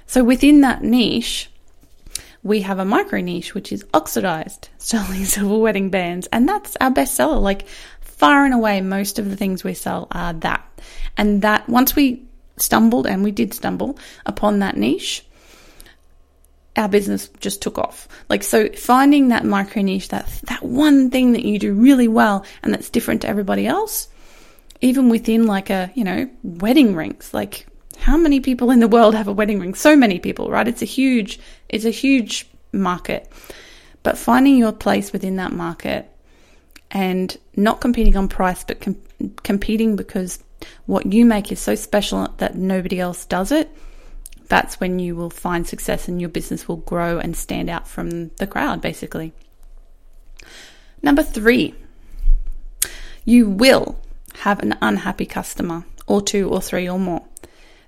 So 0.06 0.22
within 0.22 0.60
that 0.62 0.82
niche, 0.82 1.50
we 2.42 2.60
have 2.60 2.78
a 2.78 2.84
micro 2.84 3.20
niche, 3.20 3.54
which 3.54 3.72
is 3.72 3.84
oxidized 3.94 4.68
sterling 4.78 5.24
silver 5.24 5.58
wedding 5.58 5.90
bands. 5.90 6.28
And 6.32 6.48
that's 6.48 6.76
our 6.80 6.90
best 6.90 7.14
seller. 7.14 7.38
Like 7.38 7.66
far 8.00 8.44
and 8.44 8.54
away, 8.54 8.80
most 8.80 9.18
of 9.18 9.30
the 9.30 9.36
things 9.36 9.64
we 9.64 9.74
sell 9.74 10.08
are 10.12 10.32
that. 10.34 10.62
And 11.16 11.42
that 11.42 11.68
once 11.68 11.96
we 11.96 12.22
stumbled, 12.56 13.06
and 13.06 13.24
we 13.24 13.32
did 13.32 13.54
stumble 13.54 13.98
upon 14.26 14.60
that 14.60 14.76
niche, 14.76 15.24
our 16.76 16.88
business 16.88 17.28
just 17.40 17.62
took 17.62 17.78
off. 17.78 18.08
Like, 18.28 18.42
so 18.42 18.68
finding 18.70 19.28
that 19.28 19.44
micro 19.44 19.82
niche, 19.82 20.08
that, 20.08 20.26
that 20.44 20.62
one 20.62 21.10
thing 21.10 21.32
that 21.32 21.44
you 21.44 21.58
do 21.58 21.72
really 21.72 22.08
well 22.08 22.44
and 22.62 22.72
that's 22.72 22.90
different 22.90 23.22
to 23.22 23.28
everybody 23.28 23.66
else, 23.66 24.08
even 24.80 25.08
within 25.08 25.46
like 25.46 25.70
a, 25.70 25.92
you 25.94 26.04
know, 26.04 26.28
wedding 26.42 26.94
rings, 26.94 27.32
like 27.32 27.66
how 27.98 28.16
many 28.16 28.40
people 28.40 28.70
in 28.70 28.80
the 28.80 28.88
world 28.88 29.14
have 29.14 29.28
a 29.28 29.32
wedding 29.32 29.60
ring? 29.60 29.74
So 29.74 29.96
many 29.96 30.18
people, 30.18 30.50
right? 30.50 30.66
It's 30.66 30.82
a 30.82 30.86
huge, 30.86 31.38
it's 31.68 31.84
a 31.84 31.90
huge 31.90 32.48
market. 32.72 33.30
But 34.02 34.18
finding 34.18 34.56
your 34.56 34.72
place 34.72 35.12
within 35.12 35.36
that 35.36 35.52
market 35.52 36.10
and 36.90 37.36
not 37.56 37.80
competing 37.80 38.16
on 38.16 38.28
price, 38.28 38.64
but 38.64 38.80
com- 38.80 39.00
competing 39.42 39.96
because 39.96 40.42
what 40.86 41.12
you 41.12 41.24
make 41.24 41.52
is 41.52 41.60
so 41.60 41.74
special 41.74 42.28
that 42.38 42.56
nobody 42.56 43.00
else 43.00 43.24
does 43.26 43.52
it, 43.52 43.70
that's 44.48 44.80
when 44.80 44.98
you 44.98 45.16
will 45.16 45.30
find 45.30 45.66
success 45.66 46.08
and 46.08 46.20
your 46.20 46.30
business 46.30 46.68
will 46.68 46.76
grow 46.76 47.18
and 47.18 47.36
stand 47.36 47.70
out 47.70 47.88
from 47.88 48.28
the 48.36 48.46
crowd, 48.46 48.80
basically. 48.80 49.32
Number 51.02 51.22
three, 51.22 51.74
you 53.24 53.48
will 53.48 53.98
have 54.38 54.60
an 54.60 54.76
unhappy 54.82 55.26
customer, 55.26 55.84
or 56.06 56.20
two, 56.20 56.48
or 56.50 56.60
three, 56.60 56.88
or 56.88 56.98
more 56.98 57.24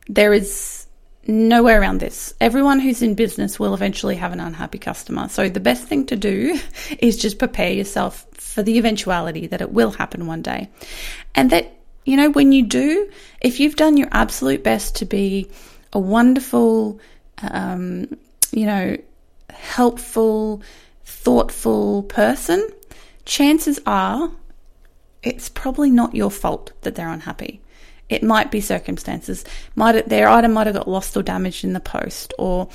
there 0.09 0.33
is 0.33 0.87
no 1.27 1.63
way 1.65 1.75
around 1.75 1.99
this. 1.99 2.35
Everyone 2.41 2.79
who's 2.79 3.03
in 3.03 3.15
business 3.15 3.59
will 3.59 3.75
eventually 3.75 4.17
have 4.17 4.33
an 4.33 4.41
unhappy 4.41 4.79
customer. 4.79 5.29
So 5.29 5.49
the 5.49 5.61
best 5.61 5.87
thing 5.87 6.07
to 6.07 6.17
do 6.17 6.59
is 6.99 7.17
just 7.17 7.39
prepare 7.39 7.73
yourself 7.73 8.27
for 8.33 8.63
the 8.63 8.79
eventuality 8.79 9.49
that 9.49 9.61
it 9.61 9.73
will 9.73 9.91
happen 9.91 10.27
one 10.27 10.43
day. 10.43 10.71
And 11.35 11.51
that, 11.51 11.73
you 12.05 12.17
know, 12.17 12.31
when 12.31 12.53
you 12.53 12.65
do, 12.65 13.11
if 13.41 13.59
you've 13.59 13.77
done 13.77 13.97
your 13.97 14.09
absolute 14.13 14.63
best 14.63 14.97
to 14.97 15.05
be 15.05 15.51
a 15.97 15.99
wonderful, 15.99 17.01
um, 17.41 18.07
you 18.53 18.67
know, 18.67 18.99
helpful, 19.49 20.63
thoughtful 21.07 22.03
person, 22.03 22.69
chances 23.25 23.81
are 23.87 24.31
it's 25.23 25.49
probably 25.49 25.91
not 25.91 26.15
your 26.15 26.31
fault 26.31 26.73
that 26.83 26.97
they're 26.97 27.09
unhappy. 27.09 27.63
It 28.11 28.23
might 28.23 28.51
be 28.51 28.61
circumstances. 28.61 29.43
Might 29.75 30.07
their 30.07 30.29
item 30.29 30.53
might 30.53 30.67
have 30.67 30.77
got 30.77 30.87
lost 30.87 31.17
or 31.17 31.23
damaged 31.23 31.65
in 31.65 31.73
the 31.73 31.81
post, 31.81 32.35
or 32.39 32.69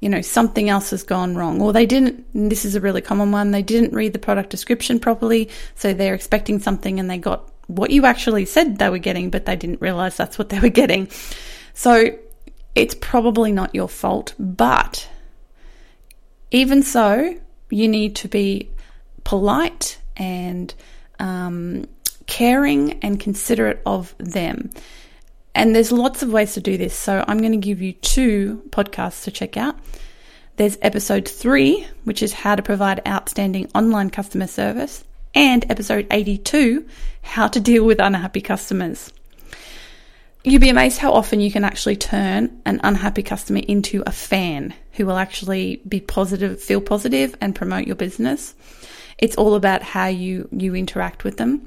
you 0.00 0.08
know 0.08 0.22
something 0.22 0.70
else 0.70 0.88
has 0.88 1.02
gone 1.02 1.36
wrong, 1.36 1.60
or 1.60 1.74
they 1.74 1.84
didn't. 1.84 2.24
this 2.32 2.64
is 2.64 2.74
a 2.74 2.80
really 2.80 3.02
common 3.02 3.30
one. 3.30 3.50
They 3.50 3.62
didn't 3.62 3.92
read 3.92 4.14
the 4.14 4.18
product 4.18 4.48
description 4.48 4.98
properly, 4.98 5.50
so 5.74 5.92
they're 5.92 6.14
expecting 6.14 6.60
something 6.60 6.98
and 6.98 7.10
they 7.10 7.18
got 7.18 7.46
what 7.66 7.90
you 7.90 8.06
actually 8.06 8.46
said 8.46 8.78
they 8.78 8.88
were 8.88 8.98
getting, 8.98 9.28
but 9.28 9.44
they 9.44 9.54
didn't 9.54 9.82
realize 9.82 10.16
that's 10.16 10.38
what 10.38 10.48
they 10.48 10.58
were 10.58 10.70
getting. 10.70 11.08
So 11.74 12.18
it's 12.74 12.94
probably 12.94 13.52
not 13.52 13.74
your 13.74 13.88
fault, 13.88 14.34
but 14.38 15.08
even 16.50 16.82
so, 16.82 17.36
you 17.70 17.88
need 17.88 18.16
to 18.16 18.28
be 18.28 18.70
polite 19.24 19.98
and 20.16 20.74
um, 21.18 21.86
caring 22.26 22.92
and 23.00 23.18
considerate 23.18 23.80
of 23.86 24.14
them. 24.18 24.70
And 25.54 25.74
there's 25.74 25.92
lots 25.92 26.22
of 26.22 26.32
ways 26.32 26.54
to 26.54 26.60
do 26.60 26.76
this. 26.76 26.94
So 26.94 27.24
I'm 27.26 27.38
going 27.38 27.52
to 27.52 27.58
give 27.58 27.80
you 27.80 27.92
two 27.92 28.62
podcasts 28.70 29.24
to 29.24 29.30
check 29.30 29.56
out. 29.56 29.76
There's 30.56 30.78
episode 30.82 31.28
three, 31.28 31.86
which 32.04 32.22
is 32.22 32.32
how 32.32 32.54
to 32.54 32.62
provide 32.62 33.06
outstanding 33.06 33.70
online 33.74 34.10
customer 34.10 34.46
service, 34.46 35.02
and 35.34 35.68
episode 35.68 36.06
82, 36.12 36.86
how 37.22 37.48
to 37.48 37.58
deal 37.58 37.84
with 37.84 37.98
unhappy 37.98 38.40
customers. 38.40 39.12
You'd 40.46 40.60
be 40.60 40.68
amazed 40.68 40.98
how 40.98 41.12
often 41.12 41.40
you 41.40 41.50
can 41.50 41.64
actually 41.64 41.96
turn 41.96 42.60
an 42.66 42.78
unhappy 42.84 43.22
customer 43.22 43.60
into 43.66 44.02
a 44.06 44.12
fan 44.12 44.74
who 44.92 45.06
will 45.06 45.16
actually 45.16 45.80
be 45.88 46.00
positive, 46.00 46.62
feel 46.62 46.82
positive, 46.82 47.34
and 47.40 47.54
promote 47.54 47.86
your 47.86 47.96
business. 47.96 48.54
It's 49.16 49.36
all 49.36 49.54
about 49.54 49.82
how 49.82 50.06
you 50.08 50.46
you 50.52 50.74
interact 50.74 51.24
with 51.24 51.38
them. 51.38 51.66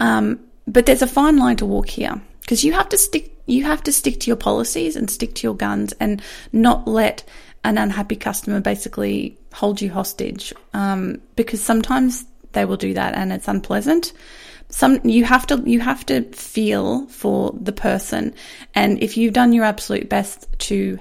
Um, 0.00 0.40
but 0.66 0.86
there's 0.86 1.02
a 1.02 1.06
fine 1.06 1.36
line 1.36 1.56
to 1.58 1.66
walk 1.66 1.88
here 1.88 2.20
because 2.40 2.64
you 2.64 2.72
have 2.72 2.88
to 2.88 2.98
stick 2.98 3.32
you 3.46 3.64
have 3.64 3.84
to 3.84 3.92
stick 3.92 4.18
to 4.20 4.26
your 4.26 4.36
policies 4.36 4.96
and 4.96 5.08
stick 5.08 5.36
to 5.36 5.46
your 5.46 5.54
guns 5.54 5.92
and 6.00 6.20
not 6.52 6.88
let 6.88 7.22
an 7.62 7.78
unhappy 7.78 8.16
customer 8.16 8.60
basically 8.60 9.38
hold 9.52 9.80
you 9.80 9.90
hostage 9.90 10.52
um, 10.74 11.20
because 11.36 11.62
sometimes 11.62 12.24
they 12.52 12.64
will 12.64 12.76
do 12.76 12.94
that 12.94 13.14
and 13.14 13.32
it's 13.32 13.48
unpleasant 13.48 14.12
some 14.70 15.00
you 15.04 15.24
have 15.24 15.46
to 15.46 15.62
you 15.64 15.80
have 15.80 16.04
to 16.06 16.22
feel 16.32 17.06
for 17.06 17.56
the 17.60 17.72
person 17.72 18.34
and 18.74 19.02
if 19.02 19.16
you've 19.16 19.32
done 19.32 19.52
your 19.52 19.64
absolute 19.64 20.08
best 20.08 20.46
to 20.58 20.98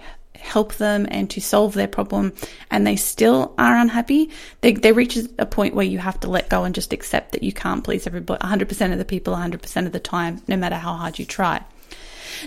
help 0.47 0.75
them 0.75 1.07
and 1.11 1.29
to 1.29 1.41
solve 1.41 1.73
their 1.73 1.87
problem 1.87 2.33
and 2.71 2.85
they 2.85 2.95
still 2.95 3.53
are 3.57 3.75
unhappy, 3.75 4.29
they, 4.61 4.73
they 4.73 4.91
reach 4.91 5.17
a 5.37 5.45
point 5.45 5.75
where 5.75 5.85
you 5.85 5.99
have 5.99 6.19
to 6.19 6.29
let 6.29 6.49
go 6.49 6.63
and 6.63 6.73
just 6.73 6.93
accept 6.93 7.31
that 7.33 7.43
you 7.43 7.51
can't 7.51 7.83
please 7.83 8.07
everybody 8.07 8.39
100% 8.41 8.91
of 8.91 8.97
the 8.97 9.05
people 9.05 9.35
100% 9.35 9.85
of 9.85 9.91
the 9.91 9.99
time, 9.99 10.41
no 10.47 10.57
matter 10.57 10.75
how 10.75 10.93
hard 10.93 11.19
you 11.19 11.25
try. 11.25 11.63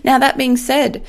Now, 0.04 0.18
that 0.18 0.38
being 0.38 0.56
said, 0.56 1.04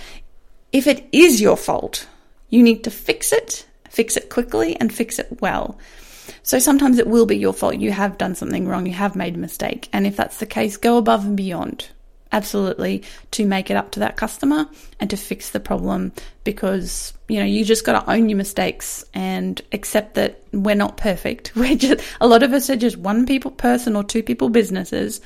if 0.71 0.87
it 0.87 1.07
is 1.11 1.41
your 1.41 1.57
fault, 1.57 2.07
you 2.49 2.63
need 2.63 2.83
to 2.83 2.91
fix 2.91 3.31
it, 3.31 3.65
fix 3.89 4.17
it 4.17 4.29
quickly, 4.29 4.75
and 4.79 4.93
fix 4.93 5.19
it 5.19 5.41
well. 5.41 5.77
So 6.43 6.59
sometimes 6.59 6.99
it 6.99 7.07
will 7.07 7.25
be 7.25 7.37
your 7.37 7.53
fault. 7.53 7.77
You 7.77 7.91
have 7.91 8.17
done 8.17 8.35
something 8.35 8.67
wrong, 8.67 8.85
you 8.85 8.93
have 8.93 9.15
made 9.15 9.35
a 9.35 9.39
mistake. 9.39 9.89
And 9.93 10.05
if 10.05 10.15
that's 10.15 10.37
the 10.37 10.45
case, 10.45 10.77
go 10.77 10.97
above 10.97 11.25
and 11.25 11.37
beyond 11.37 11.89
absolutely 12.31 13.03
to 13.31 13.45
make 13.45 13.69
it 13.69 13.75
up 13.75 13.91
to 13.91 13.99
that 13.99 14.17
customer 14.17 14.67
and 14.99 15.09
to 15.09 15.17
fix 15.17 15.49
the 15.49 15.59
problem 15.59 16.11
because 16.43 17.13
you 17.27 17.39
know 17.39 17.45
you 17.45 17.65
just 17.65 17.85
got 17.85 17.99
to 17.99 18.11
own 18.11 18.29
your 18.29 18.37
mistakes 18.37 19.03
and 19.13 19.61
accept 19.73 20.15
that 20.15 20.41
we're 20.53 20.75
not 20.75 20.97
perfect 20.97 21.53
we're 21.55 21.75
just 21.75 22.03
a 22.21 22.27
lot 22.27 22.43
of 22.43 22.53
us 22.53 22.69
are 22.69 22.75
just 22.75 22.97
one 22.97 23.25
people 23.25 23.51
person 23.51 23.95
or 23.95 24.03
two 24.03 24.23
people 24.23 24.49
businesses 24.49 25.21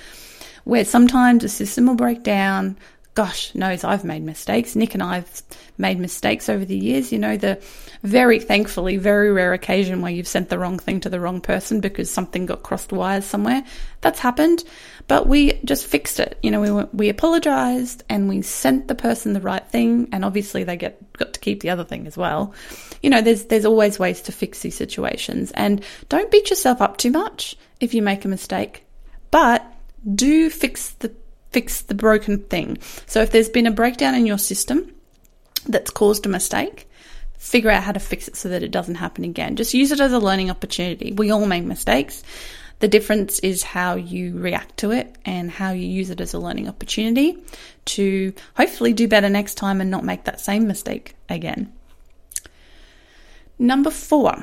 where 0.63 0.83
sometimes 0.83 1.43
a 1.43 1.49
system 1.49 1.85
will 1.85 1.95
break 1.95 2.23
down 2.23 2.75
gosh 3.15 3.55
knows 3.55 3.85
I've 3.85 4.03
made 4.03 4.23
mistakes. 4.23 4.75
Nick 4.75 4.93
and 4.93 5.01
I've 5.01 5.41
made 5.77 5.97
mistakes 5.97 6.49
over 6.49 6.65
the 6.65 6.77
years. 6.77 7.13
You 7.13 7.17
know, 7.17 7.37
the 7.37 7.61
very 8.03 8.39
thankfully, 8.39 8.97
very 8.97 9.31
rare 9.31 9.53
occasion 9.53 10.01
where 10.01 10.11
you've 10.11 10.27
sent 10.27 10.49
the 10.49 10.59
wrong 10.59 10.77
thing 10.77 10.99
to 10.99 11.09
the 11.09 11.21
wrong 11.21 11.39
person 11.39 11.79
because 11.79 12.11
something 12.11 12.45
got 12.45 12.61
crossed 12.61 12.91
wires 12.91 13.23
somewhere. 13.23 13.63
That's 14.01 14.19
happened, 14.19 14.65
but 15.07 15.27
we 15.27 15.53
just 15.63 15.87
fixed 15.87 16.19
it. 16.19 16.37
You 16.43 16.51
know, 16.51 16.61
we 16.61 16.83
we 16.93 17.09
apologized 17.09 18.03
and 18.09 18.27
we 18.27 18.41
sent 18.41 18.89
the 18.89 18.95
person 18.95 19.31
the 19.31 19.41
right 19.41 19.65
thing, 19.65 20.09
and 20.11 20.25
obviously 20.25 20.65
they 20.65 20.75
get 20.75 21.01
got 21.13 21.33
to 21.33 21.39
keep 21.39 21.61
the 21.61 21.69
other 21.69 21.85
thing 21.85 22.07
as 22.07 22.17
well. 22.17 22.53
You 23.01 23.09
know, 23.09 23.21
there's 23.21 23.45
there's 23.45 23.65
always 23.65 23.97
ways 23.97 24.21
to 24.23 24.33
fix 24.33 24.59
these 24.59 24.75
situations, 24.75 25.51
and 25.51 25.83
don't 26.09 26.29
beat 26.29 26.49
yourself 26.49 26.81
up 26.81 26.97
too 26.97 27.11
much 27.11 27.55
if 27.79 27.93
you 27.93 28.01
make 28.01 28.25
a 28.25 28.27
mistake, 28.27 28.85
but 29.31 29.65
do 30.13 30.49
fix 30.49 30.91
the 30.91 31.15
fix 31.55 31.83
the 31.83 31.95
broken 31.95 32.37
thing. 32.37 32.77
So 33.05 33.21
if 33.21 33.31
there's 33.31 33.47
been 33.47 33.65
a 33.65 33.71
breakdown 33.71 34.13
in 34.13 34.25
your 34.25 34.37
system 34.37 34.93
that's 35.65 35.89
caused 35.89 36.25
a 36.25 36.29
mistake, 36.29 36.85
figure 37.37 37.71
out 37.71 37.81
how 37.81 37.93
to 37.93 37.99
fix 38.01 38.27
it 38.27 38.35
so 38.35 38.49
that 38.49 38.61
it 38.61 38.71
doesn't 38.71 38.95
happen 38.95 39.23
again. 39.23 39.55
Just 39.55 39.73
use 39.73 39.93
it 39.93 40.01
as 40.01 40.11
a 40.11 40.19
learning 40.19 40.51
opportunity. 40.51 41.13
We 41.13 41.31
all 41.31 41.45
make 41.45 41.63
mistakes. 41.63 42.23
The 42.79 42.89
difference 42.89 43.39
is 43.39 43.63
how 43.63 43.95
you 43.95 44.37
react 44.37 44.75
to 44.79 44.91
it 44.91 45.15
and 45.23 45.49
how 45.49 45.71
you 45.71 45.87
use 45.87 46.09
it 46.09 46.19
as 46.19 46.33
a 46.33 46.39
learning 46.39 46.67
opportunity 46.67 47.37
to 47.85 48.33
hopefully 48.57 48.91
do 48.91 49.07
better 49.07 49.29
next 49.29 49.55
time 49.55 49.79
and 49.79 49.89
not 49.89 50.03
make 50.03 50.25
that 50.25 50.41
same 50.41 50.67
mistake 50.67 51.15
again. 51.29 51.71
Number 53.57 53.91
four, 53.91 54.35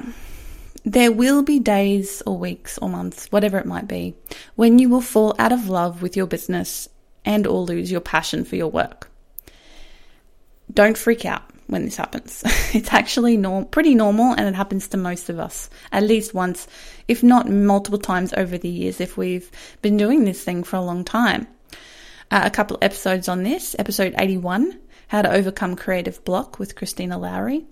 there 0.85 1.13
will 1.13 1.43
be 1.43 1.61
days 1.61 2.23
or 2.27 2.39
weeks 2.39 2.79
or 2.79 2.89
months, 2.89 3.27
whatever 3.31 3.59
it 3.59 3.67
might 3.67 3.87
be, 3.87 4.15
when 4.57 4.79
you 4.79 4.89
will 4.89 5.03
fall 5.03 5.35
out 5.39 5.53
of 5.53 5.69
love 5.69 6.01
with 6.01 6.17
your 6.17 6.27
business 6.27 6.89
and 7.25 7.47
or 7.47 7.61
lose 7.61 7.91
your 7.91 8.01
passion 8.01 8.45
for 8.45 8.57
your 8.57 8.71
work. 8.71 9.11
Don't 10.73 10.97
freak 10.97 11.25
out 11.25 11.43
when 11.67 11.85
this 11.85 11.97
happens. 11.97 12.43
It's 12.75 12.93
actually 12.93 13.37
norm- 13.37 13.67
pretty 13.67 13.95
normal 13.95 14.33
and 14.33 14.49
it 14.49 14.55
happens 14.55 14.89
to 14.89 14.97
most 14.97 15.29
of 15.29 15.39
us 15.39 15.69
at 15.93 16.05
least 16.05 16.33
once, 16.33 16.67
if 17.07 17.23
not 17.23 17.51
multiple 17.51 17.99
times 17.99 18.33
over 18.33 18.57
the 18.57 18.69
years 18.69 18.99
if 18.99 19.19
we've 19.19 19.51
been 19.83 19.99
doing 19.99 20.25
this 20.25 20.43
thing 20.43 20.65
for 20.65 20.77
a 20.77 20.83
long 20.83 21.05
time. 21.05 21.47
Uh, 22.31 22.41
a 22.45 22.51
couple 22.51 22.79
episodes 22.81 23.29
on 23.29 23.43
this, 23.43 23.77
episode 23.79 24.15
81, 24.17 24.79
How 25.09 25.21
to 25.21 25.31
Overcome 25.31 25.77
Creative 25.77 26.25
Block 26.25 26.59
with 26.59 26.77
Christina 26.77 27.19
Lowry, 27.19 27.67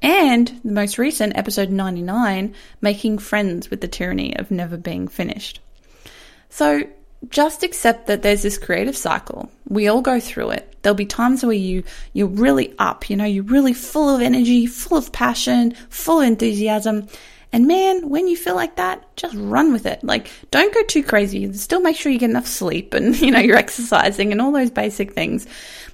and 0.00 0.58
the 0.64 0.72
most 0.72 0.96
recent, 0.96 1.36
episode 1.36 1.68
99, 1.68 2.54
Making 2.80 3.18
Friends 3.18 3.70
with 3.70 3.82
the 3.82 3.88
Tyranny 3.88 4.34
of 4.36 4.50
Never 4.50 4.78
Being 4.78 5.06
Finished. 5.06 5.60
So 6.48 6.84
just 7.28 7.62
accept 7.62 8.06
that 8.06 8.22
there's 8.22 8.42
this 8.42 8.58
creative 8.58 8.96
cycle. 8.96 9.50
We 9.68 9.88
all 9.88 10.02
go 10.02 10.20
through 10.20 10.50
it. 10.50 10.76
There'll 10.82 10.94
be 10.94 11.06
times 11.06 11.44
where 11.44 11.52
you 11.52 11.82
you're 12.12 12.26
really 12.26 12.74
up, 12.78 13.10
you 13.10 13.16
know, 13.16 13.24
you're 13.24 13.44
really 13.44 13.72
full 13.72 14.14
of 14.14 14.20
energy, 14.20 14.66
full 14.66 14.98
of 14.98 15.12
passion, 15.12 15.74
full 15.88 16.20
of 16.20 16.26
enthusiasm. 16.26 17.08
And 17.52 17.66
man, 17.66 18.08
when 18.08 18.28
you 18.28 18.36
feel 18.36 18.54
like 18.54 18.76
that, 18.76 19.16
just 19.16 19.34
run 19.36 19.72
with 19.72 19.86
it. 19.86 20.04
Like 20.04 20.30
don't 20.50 20.74
go 20.74 20.82
too 20.84 21.02
crazy. 21.02 21.52
Still 21.54 21.80
make 21.80 21.96
sure 21.96 22.12
you 22.12 22.18
get 22.18 22.30
enough 22.30 22.46
sleep 22.46 22.94
and 22.94 23.18
you 23.20 23.30
know, 23.30 23.40
you're 23.40 23.56
exercising 23.56 24.32
and 24.32 24.40
all 24.40 24.52
those 24.52 24.70
basic 24.70 25.12
things. 25.12 25.46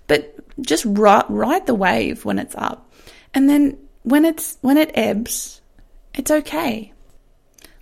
But 0.09 0.35
just 0.61 0.85
ride, 0.87 1.25
ride 1.29 1.67
the 1.67 1.75
wave 1.75 2.25
when 2.25 2.39
it's 2.39 2.55
up. 2.57 2.93
And 3.33 3.49
then 3.49 3.79
when 4.03 4.25
it's 4.25 4.59
when 4.61 4.77
it 4.77 4.91
ebbs, 4.95 5.61
it's 6.15 6.31
okay. 6.31 6.93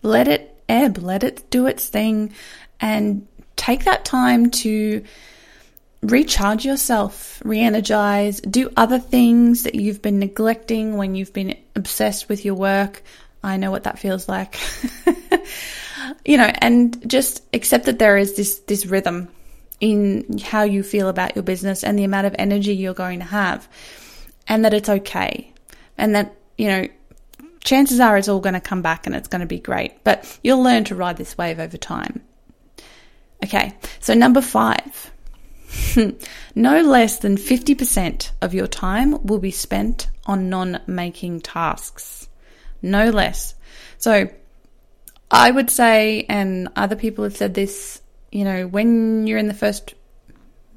Let 0.03 0.29
it 0.29 0.63
ebb, 0.69 0.99
let 0.99 1.25
it 1.25 1.51
do 1.51 1.67
its 1.67 1.89
thing 1.89 2.33
and 2.81 3.27
take 3.61 3.85
that 3.85 4.07
time 4.07 4.51
to 4.51 5.05
recharge 6.03 6.65
yourself, 6.65 7.43
re 7.45 7.61
energize, 7.61 8.41
do 8.41 8.73
other 8.75 8.99
things 8.99 9.65
that 9.65 9.75
you've 9.75 10.01
been 10.01 10.19
neglecting 10.19 10.97
when 10.97 11.15
you've 11.15 11.35
been 11.35 11.55
obsessed 11.77 12.31
with 12.31 12.43
your 12.47 12.55
work. 12.55 13.03
I 13.45 13.59
know 13.59 13.71
what 13.71 13.85
that 13.85 13.99
feels 13.99 14.31
like. 14.31 14.59
you 16.25 16.39
know, 16.39 16.51
and 16.59 17.07
just 17.07 17.43
accept 17.53 17.85
that 17.85 17.99
there 17.99 18.17
is 18.17 18.35
this, 18.35 18.61
this 18.61 18.87
rhythm 18.87 19.29
in 19.79 20.39
how 20.39 20.63
you 20.63 20.83
feel 20.83 21.09
about 21.09 21.37
your 21.37 21.43
business 21.43 21.85
and 21.85 21.99
the 21.99 22.05
amount 22.05 22.27
of 22.27 22.35
energy 22.39 22.75
you're 22.75 22.95
going 22.95 23.19
to 23.19 23.27
have, 23.27 23.69
and 24.49 24.65
that 24.65 24.73
it's 24.73 24.89
okay. 24.89 25.53
And 25.99 26.15
that, 26.15 26.35
you 26.57 26.67
know, 26.67 26.89
chances 27.63 28.01
are 28.01 28.17
it's 28.17 28.29
all 28.29 28.41
going 28.41 28.55
to 28.55 28.61
come 28.61 28.81
back 28.81 29.07
and 29.07 29.15
it's 29.15 29.29
going 29.29 29.41
to 29.41 29.47
be 29.47 29.59
great, 29.59 30.03
but 30.03 30.39
you'll 30.43 30.63
learn 30.63 30.85
to 30.85 30.95
ride 30.95 31.19
this 31.19 31.37
wave 31.37 31.59
over 31.61 31.77
time. 31.77 32.23
Okay, 33.45 33.75
so 34.01 34.15
number 34.15 34.41
five. 34.41 35.11
no 36.55 36.83
less 36.83 37.19
than 37.19 37.37
50% 37.37 38.31
of 38.43 38.55
your 38.55 38.67
time 38.67 39.23
will 39.25 39.39
be 39.39 39.51
spent 39.51 40.09
on 40.27 40.51
non 40.51 40.81
making 40.87 41.41
tasks. 41.41 42.29
No 42.83 43.11
less. 43.11 43.55
So 43.99 44.29
I 45.31 45.51
would 45.51 45.71
say, 45.71 46.27
and 46.29 46.69
other 46.77 46.97
people 46.97 47.25
have 47.25 47.37
said 47.37 47.55
this, 47.55 48.03
you 48.33 48.45
know, 48.45 48.67
when 48.67 49.27
you're 49.27 49.39
in 49.39 49.49
the 49.49 49.55
first 49.55 49.95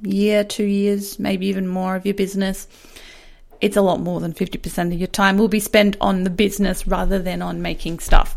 year, 0.02 0.44
two 0.44 0.64
years, 0.64 1.18
maybe 1.18 1.46
even 1.46 1.66
more 1.66 1.96
of 1.96 2.06
your 2.06 2.14
business, 2.14 2.68
it's 3.60 3.76
a 3.76 3.82
lot 3.82 4.00
more 4.00 4.20
than 4.20 4.32
50% 4.32 4.92
of 4.92 4.98
your 4.98 5.08
time 5.08 5.38
will 5.38 5.48
be 5.48 5.60
spent 5.60 5.96
on 6.00 6.24
the 6.24 6.30
business 6.30 6.86
rather 6.86 7.18
than 7.18 7.42
on 7.42 7.62
making 7.62 7.98
stuff. 7.98 8.36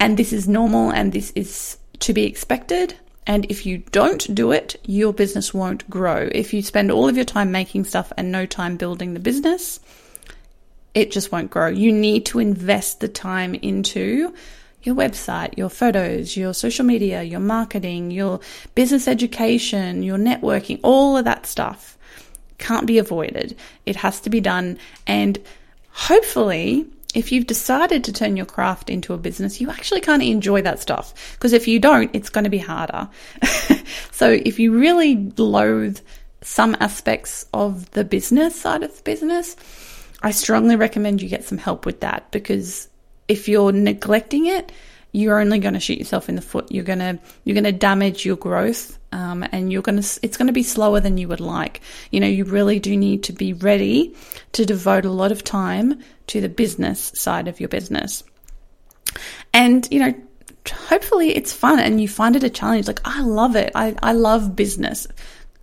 And 0.00 0.16
this 0.16 0.32
is 0.32 0.48
normal 0.48 0.90
and 0.90 1.12
this 1.12 1.30
is 1.34 1.78
to 2.00 2.12
be 2.12 2.24
expected. 2.24 2.94
And 3.26 3.44
if 3.50 3.64
you 3.66 3.78
don't 3.92 4.34
do 4.34 4.50
it, 4.52 4.76
your 4.84 5.12
business 5.12 5.54
won't 5.54 5.88
grow. 5.88 6.28
If 6.32 6.52
you 6.52 6.62
spend 6.62 6.90
all 6.90 7.08
of 7.08 7.16
your 7.16 7.24
time 7.24 7.52
making 7.52 7.84
stuff 7.84 8.12
and 8.16 8.32
no 8.32 8.46
time 8.46 8.76
building 8.76 9.14
the 9.14 9.20
business, 9.20 9.78
it 10.94 11.12
just 11.12 11.30
won't 11.30 11.50
grow. 11.50 11.68
You 11.68 11.92
need 11.92 12.26
to 12.26 12.40
invest 12.40 13.00
the 13.00 13.08
time 13.08 13.54
into 13.54 14.34
your 14.82 14.96
website, 14.96 15.56
your 15.56 15.68
photos, 15.68 16.36
your 16.36 16.52
social 16.52 16.84
media, 16.84 17.22
your 17.22 17.40
marketing, 17.40 18.10
your 18.10 18.40
business 18.74 19.06
education, 19.06 20.02
your 20.02 20.18
networking, 20.18 20.80
all 20.82 21.16
of 21.16 21.24
that 21.24 21.46
stuff 21.46 21.96
can't 22.58 22.86
be 22.86 22.98
avoided. 22.98 23.56
It 23.86 23.96
has 23.96 24.20
to 24.20 24.30
be 24.30 24.40
done. 24.40 24.78
And 25.06 25.38
hopefully, 25.90 26.86
if 27.14 27.30
you've 27.32 27.46
decided 27.46 28.04
to 28.04 28.12
turn 28.12 28.36
your 28.36 28.46
craft 28.46 28.88
into 28.88 29.12
a 29.12 29.18
business, 29.18 29.60
you 29.60 29.70
actually 29.70 30.00
kind 30.00 30.22
of 30.22 30.28
enjoy 30.28 30.62
that 30.62 30.80
stuff. 30.80 31.34
Because 31.34 31.52
if 31.52 31.68
you 31.68 31.78
don't, 31.78 32.10
it's 32.14 32.30
going 32.30 32.44
to 32.44 32.50
be 32.50 32.58
harder. 32.58 33.08
so 34.10 34.30
if 34.30 34.58
you 34.58 34.78
really 34.78 35.16
loathe 35.36 35.98
some 36.42 36.76
aspects 36.80 37.46
of 37.52 37.90
the 37.92 38.04
business 38.04 38.58
side 38.58 38.82
of 38.82 38.96
the 38.96 39.02
business, 39.02 39.56
I 40.22 40.30
strongly 40.30 40.76
recommend 40.76 41.20
you 41.20 41.28
get 41.28 41.44
some 41.44 41.58
help 41.58 41.84
with 41.84 42.00
that 42.00 42.30
because 42.30 42.88
if 43.28 43.48
you're 43.48 43.72
neglecting 43.72 44.46
it, 44.46 44.72
you're 45.12 45.38
only 45.38 45.58
going 45.58 45.74
to 45.74 45.80
shoot 45.80 45.98
yourself 45.98 46.28
in 46.28 46.36
the 46.36 46.42
foot. 46.42 46.72
You're 46.72 46.84
going 46.84 46.98
to 46.98 47.18
you're 47.44 47.54
going 47.54 47.64
to 47.64 47.72
damage 47.72 48.24
your 48.24 48.36
growth, 48.36 48.98
um, 49.12 49.44
and 49.52 49.70
you're 49.70 49.82
going 49.82 50.00
to 50.00 50.20
it's 50.22 50.36
going 50.36 50.46
to 50.46 50.52
be 50.52 50.62
slower 50.62 51.00
than 51.00 51.18
you 51.18 51.28
would 51.28 51.40
like. 51.40 51.82
You 52.10 52.20
know, 52.20 52.26
you 52.26 52.44
really 52.44 52.80
do 52.80 52.96
need 52.96 53.22
to 53.24 53.32
be 53.32 53.52
ready 53.52 54.16
to 54.52 54.64
devote 54.64 55.04
a 55.04 55.10
lot 55.10 55.30
of 55.30 55.44
time 55.44 56.00
to 56.28 56.40
the 56.40 56.48
business 56.48 57.12
side 57.14 57.46
of 57.46 57.60
your 57.60 57.68
business, 57.68 58.24
and 59.52 59.86
you 59.90 60.00
know. 60.00 60.14
Hopefully 60.88 61.34
it's 61.34 61.52
fun 61.52 61.80
and 61.80 62.00
you 62.00 62.06
find 62.06 62.36
it 62.36 62.44
a 62.44 62.48
challenge. 62.48 62.86
Like 62.86 63.00
I 63.04 63.20
love 63.22 63.56
it. 63.56 63.72
I, 63.74 63.96
I 64.00 64.12
love 64.12 64.54
business. 64.54 65.08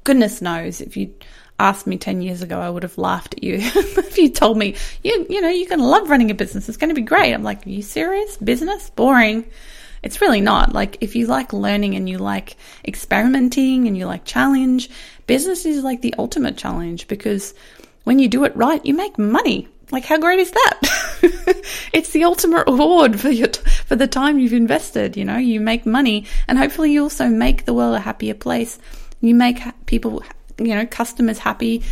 Goodness 0.04 0.42
knows 0.42 0.82
if 0.82 0.98
you 0.98 1.14
asked 1.60 1.86
me 1.86 1.98
10 1.98 2.22
years 2.22 2.42
ago, 2.42 2.60
I 2.60 2.70
would 2.70 2.84
have 2.84 2.98
laughed 2.98 3.36
at 3.36 3.44
you 3.44 3.56
if 3.62 4.18
you 4.18 4.30
told 4.30 4.58
me, 4.58 4.76
you, 5.04 5.26
you 5.30 5.42
know, 5.42 5.50
you're 5.50 5.70
going 5.70 5.80
to 5.80 5.86
love 5.86 6.10
running 6.10 6.32
a 6.32 6.34
business. 6.34 6.70
It's 6.70 6.78
going 6.78 6.90
to 6.90 6.96
be 6.96 7.02
great. 7.02 7.34
I'm 7.34 7.44
like, 7.44 7.66
are 7.66 7.70
you 7.70 7.82
serious? 7.82 8.38
Business? 8.38 8.90
Boring. 8.90 9.46
It's 10.02 10.22
really 10.22 10.42
not. 10.42 10.74
Like, 10.74 10.98
if 11.02 11.16
you 11.16 11.28
like 11.28 11.52
learning 11.52 11.96
and 11.96 12.08
you 12.08 12.18
like 12.18 12.56
experimenting 12.88 13.88
and 13.88 13.98
you 13.98 14.06
like 14.06 14.24
challenge, 14.24 14.90
business 15.28 15.66
is 15.66 15.84
like 15.84 16.02
the 16.02 16.16
ultimate 16.18 16.58
challenge 16.58 17.08
because 17.08 17.54
when 18.06 18.18
you 18.18 18.30
do 18.30 18.46
it 18.46 18.56
right, 18.56 18.84
you 18.86 18.94
make 18.94 19.20
money. 19.20 19.68
Like, 19.92 20.06
how 20.06 20.20
great 20.20 20.40
is 20.40 20.52
that? 20.52 20.80
it's 21.94 22.12
the 22.12 22.24
ultimate 22.24 22.68
reward 22.68 23.20
for 23.20 23.30
your, 23.30 23.50
for 23.86 23.96
the 23.96 24.08
time 24.08 24.40
you've 24.40 24.54
invested. 24.54 25.18
You 25.18 25.26
know, 25.26 25.38
you 25.38 25.60
make 25.60 25.86
money 25.86 26.26
and 26.48 26.58
hopefully 26.58 26.94
you 26.94 27.04
also 27.04 27.28
make 27.28 27.66
the 27.66 27.74
world 27.74 27.96
a 27.96 28.00
happier 28.00 28.36
place. 28.36 28.80
You 29.20 29.36
make 29.36 29.60
people 29.86 30.24
you 30.60 30.76
know, 30.76 30.86
customers 30.86 31.40
happy, 31.40 31.84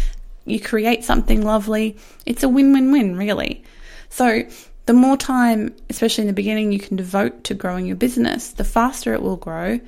you 0.46 0.60
create 0.60 1.04
something 1.04 1.44
lovely. 1.44 1.98
It's 2.26 2.44
a 2.44 2.50
win 2.50 2.74
win 2.74 2.92
win, 2.92 3.18
really. 3.18 3.64
So, 4.10 4.44
the 4.86 4.94
more 4.94 5.18
time, 5.18 5.76
especially 5.90 6.24
in 6.24 6.28
the 6.28 6.34
beginning, 6.34 6.72
you 6.72 6.80
can 6.80 6.96
devote 6.96 7.44
to 7.46 7.54
growing 7.54 7.86
your 7.86 7.98
business, 7.98 8.52
the 8.52 8.64
faster 8.64 9.14
it 9.14 9.22
will 9.22 9.36
grow. 9.36 9.82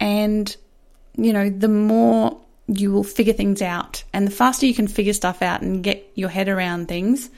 And, 0.00 0.56
you 1.16 1.34
know, 1.34 1.50
the 1.50 1.68
more 1.68 2.40
you 2.66 2.92
will 2.92 3.04
figure 3.04 3.32
things 3.32 3.60
out. 3.60 4.04
And 4.12 4.26
the 4.26 4.30
faster 4.30 4.66
you 4.66 4.74
can 4.74 4.88
figure 4.88 5.12
stuff 5.12 5.42
out 5.42 5.62
and 5.62 5.82
get 5.82 6.10
your 6.14 6.28
head 6.28 6.48
around 6.48 6.88
things, 6.88 7.30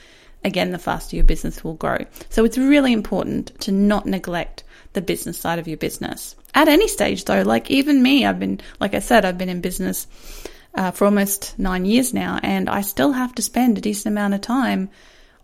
again, 0.45 0.73
the 0.73 0.79
faster 0.79 1.17
your 1.17 1.25
business 1.25 1.65
will 1.65 1.75
grow. 1.75 1.99
So 2.29 2.45
it's 2.45 2.59
really 2.59 2.93
important 2.93 3.59
to 3.61 3.73
not 3.73 4.07
neglect 4.07 4.65
the 4.93 5.01
business 5.01 5.39
side 5.39 5.59
of 5.59 5.69
your 5.69 5.77
business. 5.77 6.37
At 6.55 6.69
any 6.69 6.89
stage, 6.89 7.25
though, 7.25 7.43
like 7.43 7.71
even 7.71 8.03
me, 8.03 8.27
I've 8.27 8.41
been, 8.41 8.61
like 8.81 8.95
I 8.95 8.99
said, 8.99 9.25
I've 9.25 9.39
been 9.39 9.49
in 9.49 9.61
business 9.61 10.07
uh, 10.75 10.91
for 10.91 11.05
almost 11.05 11.59
nine 11.59 11.85
years 11.85 12.15
now, 12.15 12.39
and 12.43 12.69
I 12.69 12.83
still 12.83 13.13
have 13.13 13.35
to 13.37 13.43
spend 13.43 13.79
a 13.79 13.81
decent 13.81 14.13
amount 14.13 14.35
of 14.35 14.41
time 14.41 14.91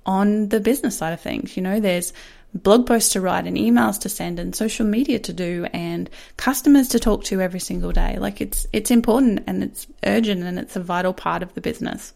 on 0.05 0.49
the 0.49 0.61
business 0.61 0.97
side 0.97 1.13
of 1.13 1.21
things. 1.21 1.57
You 1.57 1.63
know, 1.63 1.81
there's 1.81 2.13
blog 2.55 2.87
posts 2.87 3.13
to 3.13 3.21
write 3.21 3.47
and 3.47 3.57
emails 3.57 4.01
to 4.01 4.09
send 4.09 4.39
and 4.39 4.55
social 4.55 4.87
media 4.87 5.19
to 5.19 5.33
do 5.33 5.67
and 5.73 6.09
customers 6.37 6.89
to 6.89 6.99
talk 6.99 7.25
to 7.25 7.41
every 7.41 7.61
single 7.61 7.93
day. 7.93 8.17
Like 8.19 8.41
it's 8.41 8.67
it's 8.73 8.91
important 8.91 9.45
and 9.47 9.63
it's 9.63 9.87
urgent 10.05 10.43
and 10.43 10.59
it's 10.59 10.77
a 10.77 10.81
vital 10.81 11.13
part 11.13 11.43
of 11.43 11.53
the 11.55 11.61
business. 11.61 12.13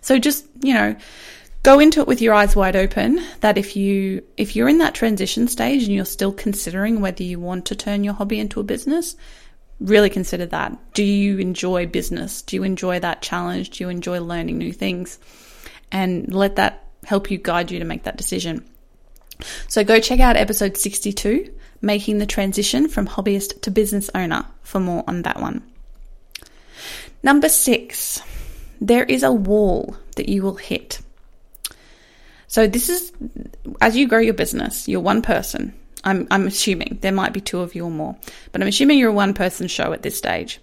So 0.00 0.18
just, 0.18 0.46
you 0.62 0.74
know, 0.74 0.96
go 1.62 1.78
into 1.78 2.00
it 2.00 2.06
with 2.06 2.22
your 2.22 2.34
eyes 2.34 2.56
wide 2.56 2.76
open 2.76 3.20
that 3.40 3.58
if 3.58 3.76
you 3.76 4.22
if 4.36 4.56
you're 4.56 4.68
in 4.68 4.78
that 4.78 4.94
transition 4.94 5.48
stage 5.48 5.84
and 5.84 5.92
you're 5.92 6.04
still 6.04 6.32
considering 6.32 7.00
whether 7.00 7.22
you 7.22 7.38
want 7.38 7.66
to 7.66 7.76
turn 7.76 8.04
your 8.04 8.14
hobby 8.14 8.40
into 8.40 8.60
a 8.60 8.64
business, 8.64 9.16
really 9.82 10.10
consider 10.10 10.46
that. 10.46 10.94
Do 10.94 11.02
you 11.02 11.38
enjoy 11.38 11.86
business? 11.86 12.42
Do 12.42 12.56
you 12.56 12.62
enjoy 12.62 13.00
that 13.00 13.22
challenge? 13.22 13.70
Do 13.70 13.84
you 13.84 13.90
enjoy 13.90 14.20
learning 14.20 14.58
new 14.58 14.72
things? 14.72 15.18
And 15.90 16.32
let 16.32 16.56
that 16.56 16.86
help 17.04 17.30
you 17.30 17.38
guide 17.38 17.70
you 17.70 17.78
to 17.78 17.84
make 17.84 18.04
that 18.04 18.16
decision. 18.16 18.64
So 19.68 19.84
go 19.84 19.98
check 19.98 20.20
out 20.20 20.36
episode 20.36 20.76
62, 20.76 21.52
Making 21.80 22.18
the 22.18 22.26
Transition 22.26 22.88
from 22.88 23.08
Hobbyist 23.08 23.60
to 23.62 23.70
Business 23.70 24.08
Owner, 24.14 24.46
for 24.62 24.78
more 24.78 25.04
on 25.08 25.22
that 25.22 25.40
one. 25.40 25.62
Number 27.22 27.48
six, 27.48 28.22
there 28.80 29.04
is 29.04 29.22
a 29.22 29.32
wall 29.32 29.96
that 30.16 30.28
you 30.28 30.42
will 30.42 30.54
hit. 30.54 31.00
So 32.46 32.66
this 32.66 32.88
is 32.88 33.12
as 33.80 33.96
you 33.96 34.06
grow 34.06 34.18
your 34.18 34.34
business, 34.34 34.86
you're 34.86 35.00
one 35.00 35.22
person. 35.22 35.74
I'm, 36.04 36.26
I'm 36.30 36.46
assuming 36.46 36.98
there 37.00 37.12
might 37.12 37.32
be 37.32 37.40
two 37.40 37.60
of 37.60 37.74
you 37.74 37.84
or 37.84 37.90
more, 37.90 38.16
but 38.50 38.60
I'm 38.60 38.68
assuming 38.68 38.98
you're 38.98 39.10
a 39.10 39.14
one 39.14 39.34
person 39.34 39.68
show 39.68 39.92
at 39.92 40.02
this 40.02 40.16
stage. 40.16 40.60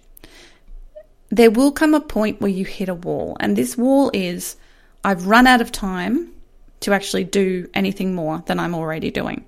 There 1.30 1.50
will 1.50 1.72
come 1.72 1.94
a 1.94 2.00
point 2.00 2.40
where 2.40 2.50
you 2.50 2.64
hit 2.64 2.88
a 2.88 2.94
wall, 2.94 3.36
and 3.40 3.56
this 3.56 3.76
wall 3.76 4.10
is 4.12 4.56
I've 5.04 5.26
run 5.26 5.46
out 5.46 5.60
of 5.60 5.72
time 5.72 6.32
to 6.80 6.92
actually 6.92 7.24
do 7.24 7.68
anything 7.74 8.14
more 8.14 8.42
than 8.46 8.58
I'm 8.58 8.74
already 8.74 9.10
doing. 9.10 9.44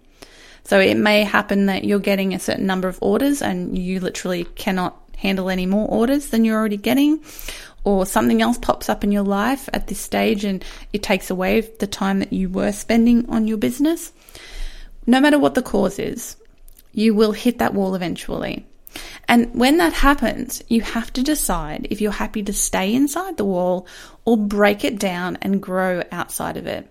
So 0.64 0.78
it 0.78 0.96
may 0.96 1.24
happen 1.24 1.66
that 1.66 1.84
you're 1.84 1.98
getting 1.98 2.34
a 2.34 2.38
certain 2.38 2.66
number 2.66 2.88
of 2.88 2.98
orders 3.02 3.42
and 3.42 3.76
you 3.76 4.00
literally 4.00 4.44
cannot 4.44 4.96
handle 5.16 5.50
any 5.50 5.66
more 5.66 5.88
orders 5.88 6.28
than 6.28 6.44
you're 6.44 6.58
already 6.58 6.76
getting, 6.76 7.20
or 7.84 8.06
something 8.06 8.40
else 8.40 8.58
pops 8.58 8.88
up 8.88 9.02
in 9.02 9.10
your 9.12 9.24
life 9.24 9.68
at 9.72 9.88
this 9.88 9.98
stage 9.98 10.44
and 10.44 10.64
it 10.92 11.02
takes 11.02 11.30
away 11.30 11.60
the 11.60 11.86
time 11.86 12.20
that 12.20 12.32
you 12.32 12.48
were 12.48 12.72
spending 12.72 13.28
on 13.28 13.48
your 13.48 13.56
business 13.56 14.12
no 15.06 15.20
matter 15.20 15.38
what 15.38 15.54
the 15.54 15.62
cause 15.62 15.98
is, 15.98 16.36
you 16.92 17.14
will 17.14 17.32
hit 17.32 17.58
that 17.58 17.74
wall 17.74 17.94
eventually. 17.94 18.66
And 19.28 19.54
when 19.54 19.78
that 19.78 19.92
happens, 19.92 20.62
you 20.68 20.82
have 20.82 21.12
to 21.14 21.22
decide 21.22 21.88
if 21.90 22.00
you're 22.00 22.12
happy 22.12 22.42
to 22.42 22.52
stay 22.52 22.94
inside 22.94 23.36
the 23.36 23.44
wall 23.44 23.86
or 24.24 24.36
break 24.36 24.84
it 24.84 24.98
down 24.98 25.38
and 25.40 25.62
grow 25.62 26.02
outside 26.12 26.56
of 26.56 26.66
it. 26.66 26.88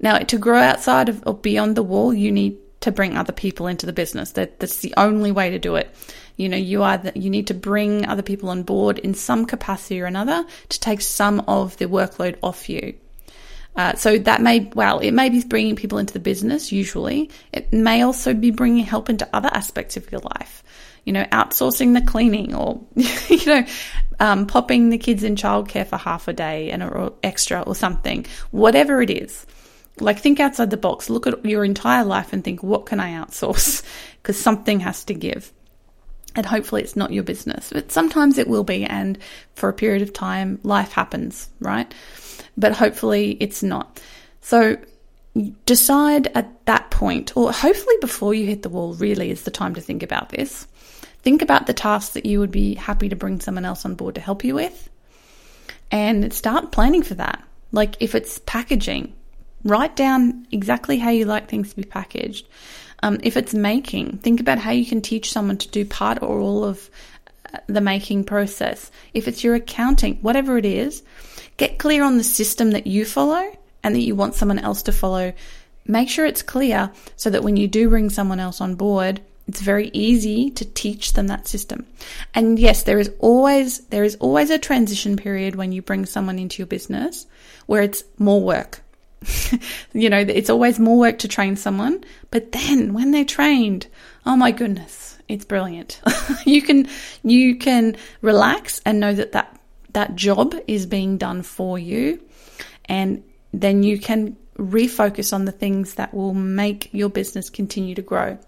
Now, 0.00 0.18
to 0.18 0.38
grow 0.38 0.58
outside 0.58 1.08
of 1.08 1.22
or 1.26 1.34
beyond 1.34 1.76
the 1.76 1.82
wall, 1.82 2.12
you 2.12 2.32
need 2.32 2.58
to 2.80 2.92
bring 2.92 3.16
other 3.16 3.32
people 3.32 3.66
into 3.66 3.86
the 3.86 3.92
business. 3.92 4.32
That 4.32 4.60
that's 4.60 4.80
the 4.80 4.94
only 4.96 5.32
way 5.32 5.50
to 5.50 5.58
do 5.58 5.76
it. 5.76 5.94
You 6.36 6.48
know, 6.48 6.56
you 6.56 6.82
either 6.82 7.12
you 7.14 7.30
need 7.30 7.46
to 7.46 7.54
bring 7.54 8.04
other 8.06 8.22
people 8.22 8.50
on 8.50 8.62
board 8.62 8.98
in 8.98 9.14
some 9.14 9.46
capacity 9.46 10.00
or 10.00 10.06
another 10.06 10.44
to 10.68 10.80
take 10.80 11.00
some 11.00 11.40
of 11.48 11.76
the 11.78 11.86
workload 11.86 12.36
off 12.42 12.68
you. 12.68 12.94
Uh, 13.76 13.94
so 13.94 14.16
that 14.18 14.40
may, 14.40 14.70
well, 14.74 14.98
it 15.00 15.12
may 15.12 15.28
be 15.28 15.42
bringing 15.44 15.76
people 15.76 15.98
into 15.98 16.12
the 16.12 16.18
business 16.18 16.72
usually. 16.72 17.30
It 17.52 17.72
may 17.72 18.02
also 18.02 18.32
be 18.32 18.50
bringing 18.50 18.84
help 18.84 19.10
into 19.10 19.28
other 19.34 19.50
aspects 19.52 19.96
of 19.96 20.10
your 20.10 20.22
life. 20.22 20.62
You 21.04 21.12
know, 21.12 21.24
outsourcing 21.24 21.94
the 21.94 22.00
cleaning 22.00 22.54
or, 22.54 22.80
you 22.96 23.46
know, 23.46 23.64
um, 24.18 24.46
popping 24.46 24.90
the 24.90 24.98
kids 24.98 25.22
in 25.22 25.36
childcare 25.36 25.86
for 25.86 25.96
half 25.96 26.26
a 26.26 26.32
day 26.32 26.70
and 26.70 26.82
or 26.82 27.12
extra 27.22 27.60
or 27.60 27.74
something. 27.74 28.26
Whatever 28.50 29.02
it 29.02 29.10
is. 29.10 29.46
Like 30.00 30.18
think 30.18 30.40
outside 30.40 30.70
the 30.70 30.76
box. 30.76 31.08
Look 31.08 31.26
at 31.26 31.44
your 31.44 31.64
entire 31.64 32.04
life 32.04 32.32
and 32.32 32.42
think, 32.42 32.62
what 32.62 32.86
can 32.86 33.00
I 33.00 33.12
outsource? 33.12 33.82
Because 34.22 34.40
something 34.40 34.80
has 34.80 35.04
to 35.04 35.14
give 35.14 35.52
and 36.36 36.44
hopefully 36.44 36.82
it's 36.82 36.96
not 36.96 37.12
your 37.12 37.24
business. 37.24 37.70
But 37.72 37.90
sometimes 37.90 38.38
it 38.38 38.46
will 38.46 38.64
be, 38.64 38.84
and 38.84 39.18
for 39.54 39.68
a 39.68 39.72
period 39.72 40.02
of 40.02 40.12
time, 40.12 40.60
life 40.62 40.92
happens, 40.92 41.48
right? 41.60 41.92
But 42.56 42.72
hopefully 42.72 43.36
it's 43.40 43.62
not. 43.62 44.00
So 44.40 44.76
decide 45.66 46.28
at 46.34 46.64
that 46.66 46.90
point, 46.90 47.36
or 47.36 47.52
hopefully 47.52 47.96
before 48.00 48.32
you 48.34 48.46
hit 48.46 48.62
the 48.62 48.68
wall, 48.68 48.94
really 48.94 49.30
is 49.30 49.42
the 49.42 49.50
time 49.50 49.74
to 49.74 49.80
think 49.80 50.02
about 50.02 50.30
this. 50.30 50.66
think 51.26 51.42
about 51.42 51.66
the 51.66 51.74
tasks 51.74 52.14
that 52.14 52.24
you 52.24 52.38
would 52.38 52.52
be 52.52 52.76
happy 52.76 53.08
to 53.08 53.16
bring 53.16 53.40
someone 53.40 53.64
else 53.64 53.84
on 53.84 53.96
board 53.96 54.14
to 54.14 54.20
help 54.20 54.44
you 54.44 54.54
with 54.54 54.88
and 55.90 56.32
start 56.32 56.70
planning 56.70 57.02
for 57.02 57.14
that. 57.14 57.42
Like 57.72 57.96
if 57.98 58.14
it's 58.14 58.38
packaging, 58.46 59.12
write 59.64 59.96
down 59.96 60.46
exactly 60.52 60.98
how 60.98 61.10
you 61.10 61.24
like 61.24 61.48
things 61.48 61.70
to 61.70 61.76
be 61.76 61.82
packaged. 61.82 62.46
Um, 63.02 63.18
if 63.24 63.36
it's 63.36 63.54
making, 63.54 64.18
think 64.18 64.38
about 64.38 64.60
how 64.60 64.70
you 64.70 64.86
can 64.86 65.02
teach 65.02 65.32
someone 65.32 65.58
to 65.58 65.68
do 65.68 65.84
part 65.84 66.22
or 66.22 66.38
all 66.38 66.62
of 66.62 66.88
uh, 67.52 67.58
the 67.66 67.80
making 67.80 68.22
process. 68.22 68.92
If 69.12 69.26
it's 69.26 69.42
your 69.42 69.56
accounting, 69.56 70.18
whatever 70.22 70.56
it 70.56 70.64
is, 70.64 71.02
get 71.56 71.78
clear 71.78 72.04
on 72.04 72.18
the 72.18 72.24
system 72.24 72.72
that 72.72 72.86
you 72.86 73.04
follow 73.04 73.56
and 73.82 73.94
that 73.94 74.00
you 74.00 74.14
want 74.14 74.34
someone 74.34 74.58
else 74.58 74.82
to 74.82 74.92
follow. 74.92 75.32
Make 75.86 76.08
sure 76.08 76.26
it's 76.26 76.42
clear 76.42 76.90
so 77.16 77.30
that 77.30 77.44
when 77.44 77.56
you 77.56 77.68
do 77.68 77.88
bring 77.88 78.10
someone 78.10 78.40
else 78.40 78.60
on 78.60 78.74
board, 78.74 79.20
it's 79.46 79.60
very 79.60 79.90
easy 79.92 80.50
to 80.50 80.64
teach 80.64 81.12
them 81.12 81.28
that 81.28 81.46
system. 81.46 81.86
And 82.34 82.58
yes, 82.58 82.82
there 82.82 82.98
is 82.98 83.12
always 83.20 83.78
there 83.86 84.02
is 84.02 84.16
always 84.16 84.50
a 84.50 84.58
transition 84.58 85.16
period 85.16 85.54
when 85.54 85.70
you 85.72 85.82
bring 85.82 86.04
someone 86.04 86.38
into 86.38 86.58
your 86.58 86.66
business 86.66 87.26
where 87.66 87.82
it's 87.82 88.02
more 88.18 88.40
work. 88.40 88.82
you 89.92 90.10
know, 90.10 90.18
it's 90.18 90.50
always 90.50 90.78
more 90.78 90.98
work 90.98 91.18
to 91.20 91.28
train 91.28 91.56
someone, 91.56 92.04
but 92.30 92.52
then 92.52 92.92
when 92.92 93.12
they're 93.12 93.24
trained, 93.24 93.86
oh 94.24 94.36
my 94.36 94.50
goodness, 94.50 95.16
it's 95.28 95.44
brilliant. 95.44 96.00
you 96.44 96.60
can 96.60 96.88
you 97.22 97.56
can 97.56 97.96
relax 98.22 98.80
and 98.84 98.98
know 98.98 99.14
that 99.14 99.32
that 99.32 99.56
that 99.96 100.14
job 100.14 100.54
is 100.66 100.84
being 100.84 101.16
done 101.16 101.42
for 101.42 101.78
you 101.78 102.20
and 102.84 103.24
then 103.54 103.82
you 103.82 103.98
can 103.98 104.36
refocus 104.58 105.32
on 105.32 105.46
the 105.46 105.52
things 105.52 105.94
that 105.94 106.12
will 106.12 106.34
make 106.34 106.90
your 106.92 107.08
business 107.08 107.48
continue 107.48 107.94
to 107.94 108.02
grow. 108.02 108.38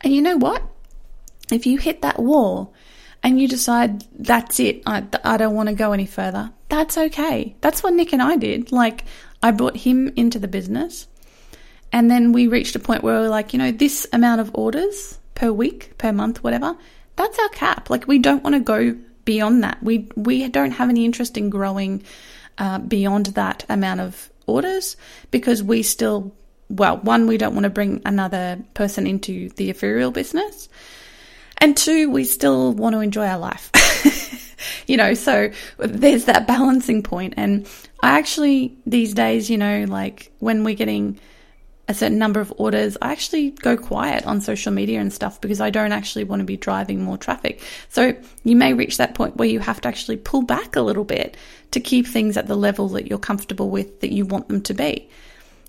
And 0.00 0.14
you 0.14 0.22
know 0.22 0.38
what? 0.38 0.62
If 1.50 1.66
you 1.66 1.76
hit 1.76 2.00
that 2.00 2.18
wall 2.18 2.72
and 3.22 3.38
you 3.38 3.48
decide 3.48 4.04
that's 4.18 4.60
it, 4.60 4.82
I, 4.86 5.04
I 5.22 5.36
don't 5.36 5.54
want 5.54 5.68
to 5.68 5.74
go 5.74 5.92
any 5.92 6.06
further, 6.06 6.50
that's 6.70 6.96
okay. 6.96 7.54
That's 7.60 7.82
what 7.82 7.92
Nick 7.92 8.14
and 8.14 8.22
I 8.22 8.36
did. 8.36 8.72
Like, 8.72 9.04
I 9.42 9.50
brought 9.50 9.76
him 9.76 10.08
into 10.16 10.38
the 10.38 10.48
business. 10.48 11.06
And 11.92 12.10
then 12.10 12.32
we 12.32 12.46
reached 12.46 12.76
a 12.76 12.78
point 12.78 13.02
where 13.02 13.20
we 13.20 13.26
are 13.26 13.28
like, 13.28 13.52
you 13.52 13.58
know, 13.58 13.72
this 13.72 14.06
amount 14.10 14.40
of 14.40 14.50
orders 14.54 15.18
per 15.34 15.52
week, 15.52 15.98
per 15.98 16.12
month, 16.12 16.42
whatever, 16.42 16.78
that's 17.16 17.38
our 17.38 17.50
cap. 17.50 17.90
Like, 17.90 18.08
we 18.08 18.18
don't 18.18 18.42
want 18.42 18.54
to 18.54 18.60
go 18.60 18.96
beyond 19.24 19.62
that. 19.64 19.82
We, 19.82 20.08
we 20.16 20.48
don't 20.48 20.72
have 20.72 20.88
any 20.88 21.04
interest 21.04 21.36
in 21.36 21.50
growing 21.50 22.02
uh, 22.58 22.78
beyond 22.78 23.26
that 23.26 23.64
amount 23.68 24.00
of 24.00 24.30
orders 24.46 24.96
because 25.30 25.62
we 25.62 25.82
still 25.82 26.34
well, 26.72 26.96
one, 26.98 27.26
we 27.26 27.36
don't 27.36 27.54
want 27.54 27.64
to 27.64 27.70
bring 27.70 28.00
another 28.06 28.58
person 28.72 29.06
into 29.06 29.50
the 29.50 29.68
ethereal 29.68 30.10
business. 30.10 30.70
And 31.58 31.76
two, 31.76 32.10
we 32.10 32.24
still 32.24 32.72
want 32.72 32.94
to 32.94 33.00
enjoy 33.00 33.26
our 33.26 33.38
life. 33.38 33.70
you 34.86 34.96
know, 34.96 35.12
so 35.12 35.50
there's 35.78 36.24
that 36.24 36.46
balancing 36.46 37.02
point. 37.02 37.34
And 37.36 37.68
I 38.02 38.18
actually, 38.18 38.76
these 38.86 39.12
days, 39.12 39.50
you 39.50 39.58
know, 39.58 39.84
like 39.86 40.32
when 40.38 40.64
we're 40.64 40.74
getting 40.74 41.20
a 41.88 41.94
certain 41.94 42.18
number 42.18 42.40
of 42.40 42.52
orders, 42.56 42.96
I 43.02 43.12
actually 43.12 43.50
go 43.50 43.76
quiet 43.76 44.24
on 44.24 44.40
social 44.40 44.72
media 44.72 45.00
and 45.00 45.12
stuff 45.12 45.40
because 45.40 45.60
I 45.60 45.70
don't 45.70 45.92
actually 45.92 46.24
want 46.24 46.40
to 46.40 46.44
be 46.44 46.56
driving 46.56 47.02
more 47.02 47.18
traffic. 47.18 47.60
So 47.88 48.14
you 48.44 48.56
may 48.56 48.72
reach 48.72 48.98
that 48.98 49.14
point 49.14 49.36
where 49.36 49.48
you 49.48 49.60
have 49.60 49.80
to 49.82 49.88
actually 49.88 50.16
pull 50.16 50.42
back 50.42 50.76
a 50.76 50.80
little 50.80 51.04
bit 51.04 51.36
to 51.72 51.80
keep 51.80 52.06
things 52.06 52.36
at 52.36 52.46
the 52.46 52.56
level 52.56 52.88
that 52.90 53.08
you're 53.08 53.18
comfortable 53.18 53.70
with, 53.70 54.00
that 54.00 54.12
you 54.12 54.24
want 54.24 54.48
them 54.48 54.62
to 54.62 54.74
be 54.74 55.08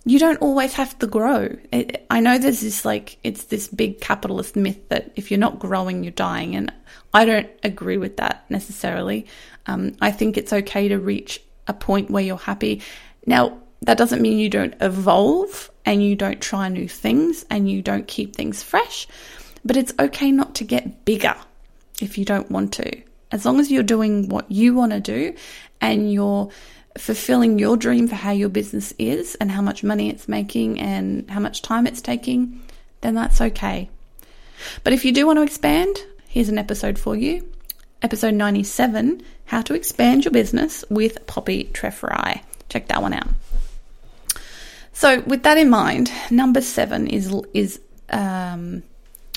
you 0.05 0.19
don't 0.19 0.41
always 0.41 0.73
have 0.73 0.97
to 0.99 1.07
grow. 1.07 1.55
It, 1.71 2.05
I 2.09 2.19
know 2.19 2.37
there's 2.37 2.61
this 2.61 2.83
like, 2.83 3.17
it's 3.23 3.45
this 3.45 3.67
big 3.67 4.01
capitalist 4.01 4.55
myth 4.55 4.89
that 4.89 5.11
if 5.15 5.31
you're 5.31 5.39
not 5.39 5.59
growing, 5.59 6.03
you're 6.03 6.11
dying. 6.11 6.55
And 6.55 6.73
I 7.13 7.25
don't 7.25 7.49
agree 7.63 7.97
with 7.97 8.17
that 8.17 8.45
necessarily. 8.49 9.25
Um, 9.65 9.95
I 10.01 10.11
think 10.11 10.37
it's 10.37 10.51
okay 10.51 10.89
to 10.89 10.99
reach 10.99 11.41
a 11.67 11.73
point 11.73 12.09
where 12.09 12.23
you're 12.23 12.37
happy. 12.37 12.81
Now, 13.25 13.59
that 13.83 13.97
doesn't 13.97 14.21
mean 14.21 14.39
you 14.39 14.49
don't 14.49 14.75
evolve 14.81 15.69
and 15.85 16.03
you 16.03 16.15
don't 16.15 16.41
try 16.41 16.69
new 16.69 16.87
things 16.87 17.45
and 17.49 17.69
you 17.69 17.81
don't 17.81 18.07
keep 18.07 18.35
things 18.35 18.63
fresh, 18.63 19.07
but 19.65 19.77
it's 19.77 19.93
okay 19.99 20.31
not 20.31 20.55
to 20.55 20.63
get 20.63 21.05
bigger 21.05 21.35
if 22.01 22.17
you 22.17 22.25
don't 22.25 22.49
want 22.49 22.73
to. 22.73 23.01
As 23.31 23.45
long 23.45 23.59
as 23.59 23.71
you're 23.71 23.83
doing 23.83 24.29
what 24.29 24.49
you 24.49 24.73
want 24.73 24.93
to 24.93 24.99
do 24.99 25.35
and 25.81 26.11
you're 26.11 26.49
fulfilling 26.97 27.59
your 27.59 27.75
dream 27.75 28.07
for 28.07 28.15
how 28.15 28.31
your 28.31 28.49
business 28.49 28.93
is 28.99 29.35
and 29.35 29.51
how 29.51 29.61
much 29.61 29.83
money 29.83 30.09
it's 30.09 30.27
making 30.27 30.79
and 30.79 31.29
how 31.29 31.39
much 31.39 31.61
time 31.61 31.85
it's 31.85 32.01
taking, 32.01 32.61
then 33.01 33.15
that's 33.15 33.41
okay. 33.41 33.89
But 34.83 34.93
if 34.93 35.03
you 35.03 35.11
do 35.11 35.25
want 35.25 35.37
to 35.37 35.43
expand, 35.43 35.97
here's 36.27 36.49
an 36.49 36.57
episode 36.57 36.97
for 36.97 37.15
you. 37.15 37.49
Episode 38.01 38.33
97 38.33 39.23
How 39.45 39.61
to 39.63 39.73
Expand 39.73 40.23
Your 40.23 40.31
Business 40.31 40.85
with 40.89 41.25
Poppy 41.25 41.65
Treffry. 41.73 42.41
Check 42.69 42.87
that 42.87 43.01
one 43.01 43.13
out. 43.13 43.27
So, 44.93 45.21
with 45.21 45.43
that 45.43 45.57
in 45.57 45.69
mind, 45.69 46.11
number 46.29 46.61
seven 46.61 47.07
is, 47.07 47.33
is 47.53 47.81
um, 48.09 48.83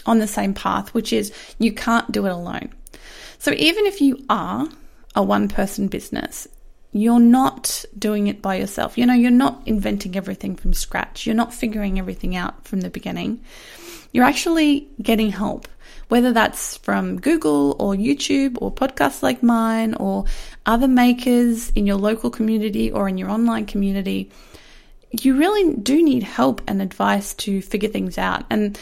on 0.04 0.18
the 0.18 0.26
same 0.26 0.54
path, 0.54 0.92
which 0.94 1.12
is 1.12 1.32
you 1.58 1.72
can't 1.72 2.10
do 2.12 2.26
it 2.26 2.30
alone. 2.30 2.72
So, 3.38 3.52
even 3.52 3.86
if 3.86 4.00
you 4.00 4.22
are 4.28 4.68
a 5.14 5.22
one 5.22 5.48
person 5.48 5.88
business, 5.88 6.46
you're 6.92 7.20
not 7.20 7.84
doing 7.98 8.26
it 8.26 8.40
by 8.40 8.56
yourself. 8.56 8.96
You 8.96 9.06
know, 9.06 9.14
you're 9.14 9.30
not 9.30 9.60
inventing 9.66 10.16
everything 10.16 10.56
from 10.56 10.72
scratch. 10.72 11.26
You're 11.26 11.34
not 11.34 11.52
figuring 11.52 11.98
everything 11.98 12.36
out 12.36 12.66
from 12.66 12.80
the 12.80 12.90
beginning. 12.90 13.42
You're 14.12 14.24
actually 14.24 14.88
getting 15.02 15.30
help, 15.30 15.68
whether 16.08 16.32
that's 16.32 16.78
from 16.78 17.20
Google 17.20 17.76
or 17.78 17.94
YouTube 17.94 18.56
or 18.62 18.72
podcasts 18.72 19.22
like 19.22 19.42
mine 19.42 19.94
or 19.94 20.24
other 20.64 20.88
makers 20.88 21.70
in 21.70 21.86
your 21.86 21.96
local 21.96 22.30
community 22.30 22.90
or 22.90 23.08
in 23.08 23.18
your 23.18 23.30
online 23.30 23.66
community. 23.66 24.30
You 25.20 25.36
really 25.36 25.74
do 25.74 26.02
need 26.02 26.22
help 26.22 26.60
and 26.66 26.82
advice 26.82 27.34
to 27.34 27.62
figure 27.62 27.88
things 27.88 28.18
out. 28.18 28.44
And 28.50 28.78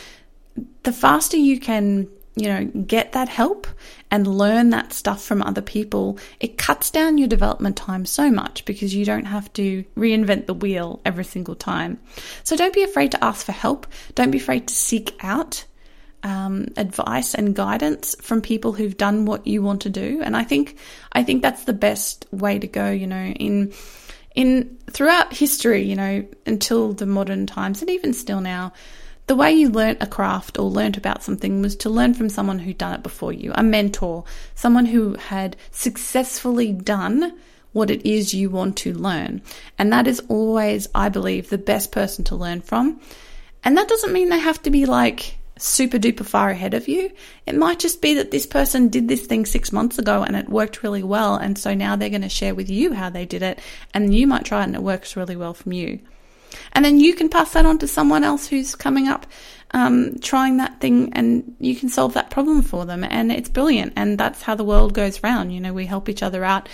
the 0.83 0.93
faster 0.93 1.37
you 1.37 1.61
can 1.61 2.09
you 2.37 2.49
know, 2.49 2.65
get 2.65 3.13
that 3.13 3.29
help 3.29 3.67
and 4.11 4.27
learn 4.27 4.71
that 4.71 4.93
stuff 4.93 5.23
from 5.23 5.41
other 5.43 5.63
people, 5.63 6.19
it 6.41 6.59
cuts 6.59 6.91
down 6.91 7.17
your 7.17 7.29
development 7.29 7.77
time 7.77 8.05
so 8.05 8.31
much 8.31 8.65
because 8.65 8.95
you 8.95 9.05
don't 9.05 9.27
have 9.27 9.53
to 9.53 9.85
reinvent 9.97 10.47
the 10.47 10.55
wheel 10.55 11.01
every 11.05 11.25
single 11.25 11.55
time. 11.55 11.99
So 12.43 12.57
don't 12.57 12.75
be 12.75 12.83
afraid 12.83 13.13
to 13.13 13.25
ask 13.25 13.47
for 13.47 13.53
help. 13.53 13.87
Don't 14.17 14.33
be 14.33 14.39
afraid 14.39 14.67
to 14.67 14.75
seek 14.75 15.15
out 15.21 15.65
um, 16.25 16.69
advice 16.77 17.35
and 17.35 17.55
guidance 17.55 18.17
from 18.21 18.41
people 18.41 18.73
who've 18.73 18.97
done 18.97 19.27
what 19.27 19.47
you 19.47 19.63
want 19.63 19.83
to 19.83 19.91
do. 19.91 20.21
And 20.25 20.37
I 20.37 20.43
think 20.43 20.77
I 21.13 21.23
think 21.23 21.43
that's 21.43 21.65
the 21.65 21.73
best 21.73 22.27
way 22.33 22.59
to 22.59 22.67
go. 22.67 22.91
You 22.91 23.07
know, 23.07 23.17
in 23.17 23.73
in 24.35 24.77
throughout 24.95 25.35
history, 25.35 25.83
you 25.83 25.97
know, 25.97 26.25
until 26.47 26.95
the 26.95 27.07
modern 27.07 27.47
times, 27.47 27.83
and 27.83 27.91
even 27.91 28.15
still 28.15 28.41
now 28.41 28.73
the 29.27 29.37
way 29.37 29.53
you 29.53 29.71
learnt 29.71 30.03
a 30.03 30.07
craft 30.07 30.59
or 30.59 30.71
learnt 30.71 30.97
about 30.97 31.23
something 31.23 31.63
was 31.63 31.77
to 31.77 31.89
learn 31.89 32.13
from 32.13 32.29
someone 32.29 32.59
who'd 32.59 32.79
done 32.79 32.95
it 32.95 33.03
before 33.03 33.33
you, 33.33 33.53
a 33.55 33.63
mentor, 33.63 34.25
someone 34.55 34.85
who 34.85 35.15
had 35.15 35.57
successfully 35.71 36.73
done 36.73 37.33
what 37.73 37.91
it 37.91 38.07
is 38.09 38.35
you 38.35 38.51
want 38.51 38.77
to 38.77 38.93
learn. 38.93 39.41
And 39.79 39.93
that 39.93 40.07
is 40.07 40.23
always, 40.29 40.89
I 40.95 41.09
believe, 41.09 41.49
the 41.49 41.59
best 41.59 41.91
person 41.91 42.25
to 42.25 42.37
learn 42.37 42.61
from. 42.61 43.01
And 43.65 43.79
that 43.79 43.89
doesn't 43.89 44.13
mean 44.13 44.29
they 44.29 44.39
have 44.39 44.63
to 44.63 44.71
be 44.71 44.85
like 44.85 45.39
super 45.59 45.99
duper 45.99 46.25
far 46.25 46.51
ahead 46.51 46.75
of 46.75 46.89
you. 46.89 47.11
It 47.47 47.55
might 47.55 47.79
just 47.79 48.03
be 48.03 48.15
that 48.15 48.31
this 48.31 48.47
person 48.47 48.89
did 48.89 49.09
this 49.09 49.27
thing 49.27 49.47
six 49.47 49.73
months 49.73 49.99
ago 49.99 50.23
and 50.23 50.37
it 50.37 50.49
worked 50.49 50.83
really 50.83 51.03
well. 51.03 51.37
And 51.37 51.57
so 51.57 51.75
now 51.75 51.97
they're 51.97 52.11
going 52.11 52.23
to 52.23 52.29
share 52.29 52.55
with 52.55 52.69
you 52.69 52.93
how 52.93 53.11
they 53.11 53.25
did 53.25 53.43
it. 53.43 53.61
And 53.93 54.15
you 54.15 54.27
might 54.27 54.45
try 54.45 54.63
it 54.63 54.65
and 54.65 54.75
it 54.75 54.83
works 54.83 55.17
really 55.17 55.37
well 55.37 55.55
from 55.55 55.73
you. 55.73 56.01
And 56.73 56.85
then 56.85 57.01
you 57.01 57.15
can 57.15 57.29
pass 57.29 57.53
that 57.53 57.67
on 57.67 57.79
to 57.79 57.89
someone 57.89 58.25
else 58.25 58.47
who's 58.47 58.75
coming 58.75 59.09
up, 59.09 59.27
um, 59.73 60.19
trying 60.21 60.59
that 60.59 60.81
thing, 60.81 61.13
and 61.13 61.55
you 61.59 61.75
can 61.75 61.89
solve 61.89 62.15
that 62.15 62.31
problem 62.31 62.63
for 62.63 62.87
them. 62.87 63.05
And 63.05 63.33
it's 63.33 63.49
brilliant. 63.49 63.93
And 63.97 64.19
that's 64.19 64.43
how 64.43 64.55
the 64.55 64.65
world 64.65 64.95
goes 64.95 65.23
round. 65.23 65.53
You 65.53 65.61
know, 65.61 65.73
we 65.73 65.87
help 65.87 66.09
each 66.09 66.23
other 66.23 66.45
out 66.45 66.69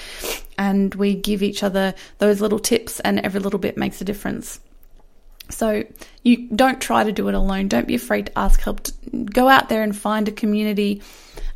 and 0.58 0.94
we 0.94 1.14
give 1.14 1.42
each 1.42 1.62
other 1.62 1.94
those 2.18 2.42
little 2.42 2.58
tips, 2.58 3.00
and 3.00 3.20
every 3.20 3.40
little 3.40 3.58
bit 3.58 3.78
makes 3.78 4.00
a 4.00 4.04
difference. 4.04 4.60
So 5.50 5.84
you 6.22 6.48
don't 6.48 6.80
try 6.80 7.04
to 7.04 7.12
do 7.12 7.28
it 7.28 7.34
alone. 7.34 7.68
Don't 7.68 7.86
be 7.86 7.94
afraid 7.94 8.26
to 8.26 8.38
ask 8.38 8.60
help. 8.60 8.86
Go 9.26 9.48
out 9.48 9.68
there 9.68 9.82
and 9.82 9.96
find 9.96 10.28
a 10.28 10.32
community 10.32 11.02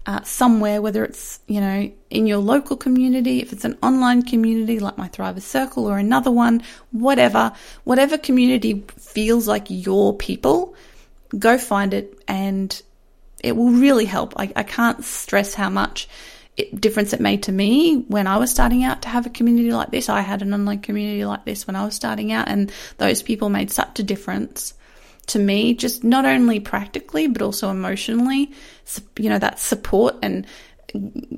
uh, 0.07 0.22
somewhere, 0.22 0.83
whether 0.83 1.04
it's, 1.04 1.40
you 1.46 1.61
know, 1.61 1.90
in 2.11 2.26
your 2.26 2.38
local 2.38 2.76
community, 2.76 3.40
if 3.40 3.52
it's 3.52 3.64
an 3.64 3.78
online 3.83 4.22
community 4.22 4.78
like 4.78 4.98
my 4.98 5.09
Thrivers 5.09 5.42
Circle 5.42 5.87
or 5.87 5.98
another 5.98 6.30
one, 6.30 6.62
whatever, 6.92 7.52
whatever 7.85 8.18
community 8.18 8.85
feels 8.98 9.48
like 9.48 9.66
your 9.68 10.14
people, 10.14 10.74
go 11.38 11.57
find 11.57 11.94
it 11.94 12.22
and 12.28 12.83
it 13.42 13.57
will 13.57 13.70
really 13.70 14.04
help. 14.04 14.35
I, 14.37 14.52
I 14.54 14.62
can't 14.62 15.04
stress 15.04 15.54
how 15.54 15.70
much 15.70 16.09
difference 16.56 17.12
it 17.12 17.20
made 17.20 17.42
to 17.44 17.52
me 17.52 18.04
when 18.08 18.26
I 18.26 18.36
was 18.36 18.50
starting 18.50 18.84
out 18.84 19.02
to 19.02 19.08
have 19.08 19.26
a 19.26 19.30
community 19.30 19.72
like 19.72 19.90
this. 19.90 20.08
I 20.08 20.20
had 20.20 20.42
an 20.42 20.54
online 20.54 20.80
community 20.80 21.24
like 21.24 21.44
this 21.44 21.66
when 21.66 21.76
I 21.76 21.84
was 21.84 21.94
starting 21.94 22.32
out, 22.32 22.48
and 22.48 22.72
those 22.98 23.22
people 23.22 23.48
made 23.48 23.70
such 23.70 23.98
a 23.98 24.02
difference 24.02 24.74
to 25.26 25.38
me, 25.38 25.74
just 25.74 26.04
not 26.04 26.24
only 26.24 26.60
practically, 26.60 27.26
but 27.26 27.42
also 27.42 27.70
emotionally, 27.70 28.52
you 29.18 29.30
know, 29.30 29.38
that 29.38 29.58
support 29.58 30.16
and 30.22 30.46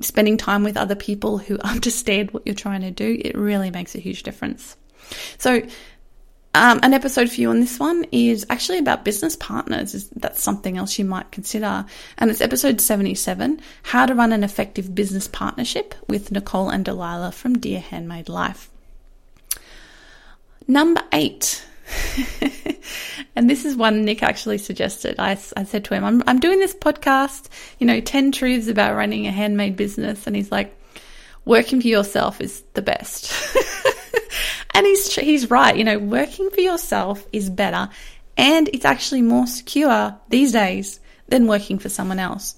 spending 0.01 0.37
time 0.37 0.63
with 0.63 0.77
other 0.77 0.95
people 0.95 1.37
who 1.37 1.57
understand 1.61 2.31
what 2.31 2.43
you're 2.45 2.55
trying 2.55 2.81
to 2.81 2.91
do, 2.91 3.19
it 3.23 3.35
really 3.37 3.71
makes 3.71 3.95
a 3.95 3.99
huge 3.99 4.23
difference. 4.23 4.75
So, 5.37 5.61
um, 6.57 6.79
an 6.81 6.93
episode 6.93 7.29
for 7.29 7.39
you 7.39 7.51
on 7.51 7.59
this 7.59 7.79
one 7.79 8.05
is 8.11 8.45
actually 8.49 8.79
about 8.79 9.05
business 9.05 9.35
partners. 9.35 10.09
That's 10.15 10.41
something 10.41 10.77
else 10.77 10.97
you 10.97 11.05
might 11.05 11.31
consider. 11.31 11.85
And 12.17 12.31
it's 12.31 12.41
episode 12.41 12.81
77 12.81 13.61
How 13.83 14.07
to 14.07 14.15
Run 14.15 14.33
an 14.33 14.43
Effective 14.43 14.95
Business 14.95 15.27
Partnership 15.27 15.93
with 16.07 16.31
Nicole 16.31 16.69
and 16.69 16.83
Delilah 16.83 17.31
from 17.31 17.59
Dear 17.59 17.79
Handmade 17.79 18.27
Life. 18.27 18.69
Number 20.67 21.01
eight. 21.13 21.63
and 23.35 23.49
this 23.49 23.63
is 23.63 23.75
one 23.75 24.03
Nick 24.03 24.23
actually 24.23 24.57
suggested. 24.57 25.15
I, 25.19 25.31
I 25.55 25.63
said 25.63 25.85
to 25.85 25.93
him, 25.93 26.03
I'm, 26.03 26.23
I'm 26.25 26.39
doing 26.39 26.59
this 26.59 26.73
podcast, 26.73 27.49
you 27.77 27.85
know, 27.85 28.01
10 28.01 28.31
truths 28.31 28.67
about 28.67 28.95
running 28.95 29.27
a 29.27 29.31
handmade 29.31 29.75
business. 29.75 30.25
And 30.25 30.35
he's 30.35 30.51
like, 30.51 30.75
working 31.45 31.81
for 31.81 31.87
yourself 31.87 32.41
is 32.41 32.63
the 32.73 32.81
best. 32.81 33.31
And 34.77 34.85
he's 34.85 35.15
he's 35.15 35.49
right. 35.49 35.75
You 35.75 35.83
know, 35.83 35.97
working 35.97 36.51
for 36.51 36.61
yourself 36.61 37.25
is 37.33 37.49
better, 37.49 37.89
and 38.37 38.69
it's 38.71 38.85
actually 38.85 39.23
more 39.23 39.47
secure 39.47 40.15
these 40.29 40.51
days 40.51 40.99
than 41.29 41.47
working 41.47 41.79
for 41.79 41.89
someone 41.89 42.19
else. 42.19 42.55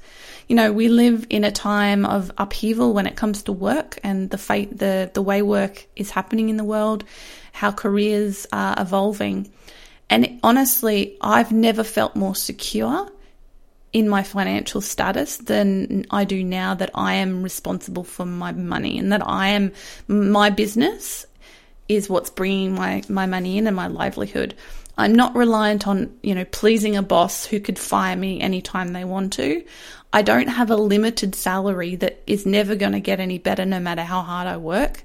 You 0.49 0.57
know, 0.57 0.73
we 0.73 0.89
live 0.89 1.25
in 1.29 1.45
a 1.45 1.51
time 1.51 2.05
of 2.05 2.29
upheaval 2.37 2.93
when 2.93 3.07
it 3.07 3.15
comes 3.15 3.43
to 3.43 3.53
work 3.53 3.99
and 4.03 4.29
the 4.31 4.37
fate, 4.37 4.77
the 4.77 5.09
the 5.13 5.21
way 5.21 5.41
work 5.41 5.87
is 5.95 6.11
happening 6.11 6.49
in 6.49 6.57
the 6.57 6.65
world, 6.65 7.05
how 7.53 7.71
careers 7.71 8.45
are 8.51 8.75
evolving. 8.77 9.49
And 10.09 10.41
honestly, 10.43 11.15
I've 11.21 11.53
never 11.53 11.85
felt 11.85 12.17
more 12.17 12.35
secure 12.35 13.09
in 13.93 14.09
my 14.09 14.23
financial 14.23 14.81
status 14.81 15.37
than 15.37 16.05
I 16.11 16.25
do 16.25 16.43
now 16.43 16.73
that 16.73 16.91
I 16.93 17.13
am 17.13 17.43
responsible 17.43 18.03
for 18.03 18.25
my 18.25 18.51
money 18.51 18.99
and 18.99 19.13
that 19.13 19.25
I 19.25 19.47
am 19.49 19.71
my 20.09 20.49
business 20.49 21.25
is 21.89 22.07
what's 22.07 22.29
bringing 22.29 22.75
my, 22.75 23.03
my 23.09 23.25
money 23.25 23.57
in 23.57 23.67
and 23.67 23.75
my 23.75 23.87
livelihood. 23.87 24.55
I'm 24.97 25.15
not 25.15 25.35
reliant 25.35 25.87
on, 25.87 26.17
you 26.21 26.35
know, 26.35 26.45
pleasing 26.45 26.95
a 26.95 27.01
boss 27.01 27.45
who 27.45 27.59
could 27.59 27.79
fire 27.79 28.15
me 28.15 28.39
anytime 28.39 28.93
they 28.93 29.05
want 29.05 29.33
to. 29.33 29.63
I 30.13 30.21
don't 30.21 30.47
have 30.47 30.69
a 30.69 30.75
limited 30.75 31.35
salary 31.35 31.95
that 31.97 32.21
is 32.27 32.45
never 32.45 32.75
going 32.75 32.91
to 32.91 32.99
get 32.99 33.19
any 33.19 33.37
better 33.37 33.65
no 33.65 33.79
matter 33.79 34.03
how 34.03 34.21
hard 34.21 34.47
I 34.47 34.57
work. 34.57 35.03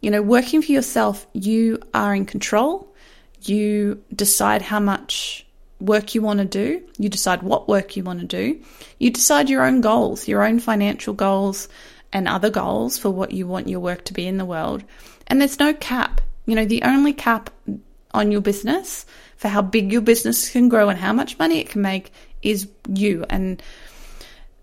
You 0.00 0.10
know, 0.10 0.22
working 0.22 0.62
for 0.62 0.72
yourself, 0.72 1.26
you 1.32 1.80
are 1.92 2.14
in 2.14 2.26
control. 2.26 2.94
You 3.42 4.02
decide 4.14 4.62
how 4.62 4.80
much 4.80 5.44
work 5.80 6.14
you 6.14 6.22
want 6.22 6.38
to 6.38 6.44
do. 6.44 6.82
You 6.98 7.08
decide 7.08 7.42
what 7.42 7.68
work 7.68 7.96
you 7.96 8.04
want 8.04 8.20
to 8.20 8.26
do. 8.26 8.60
You 8.98 9.10
decide 9.10 9.50
your 9.50 9.64
own 9.64 9.80
goals, 9.80 10.28
your 10.28 10.44
own 10.44 10.60
financial 10.60 11.14
goals 11.14 11.68
and 12.12 12.28
other 12.28 12.50
goals 12.50 12.98
for 12.98 13.10
what 13.10 13.32
you 13.32 13.46
want 13.46 13.68
your 13.68 13.80
work 13.80 14.04
to 14.06 14.12
be 14.12 14.26
in 14.26 14.38
the 14.38 14.44
world. 14.44 14.84
And 15.28 15.40
there's 15.40 15.58
no 15.58 15.72
cap. 15.74 16.20
You 16.46 16.54
know, 16.56 16.64
the 16.64 16.82
only 16.82 17.12
cap 17.12 17.50
on 18.12 18.32
your 18.32 18.40
business 18.40 19.06
for 19.36 19.48
how 19.48 19.62
big 19.62 19.92
your 19.92 20.00
business 20.00 20.50
can 20.50 20.68
grow 20.68 20.88
and 20.88 20.98
how 20.98 21.12
much 21.12 21.38
money 21.38 21.58
it 21.58 21.68
can 21.68 21.82
make 21.82 22.12
is 22.42 22.68
you. 22.88 23.24
And 23.28 23.62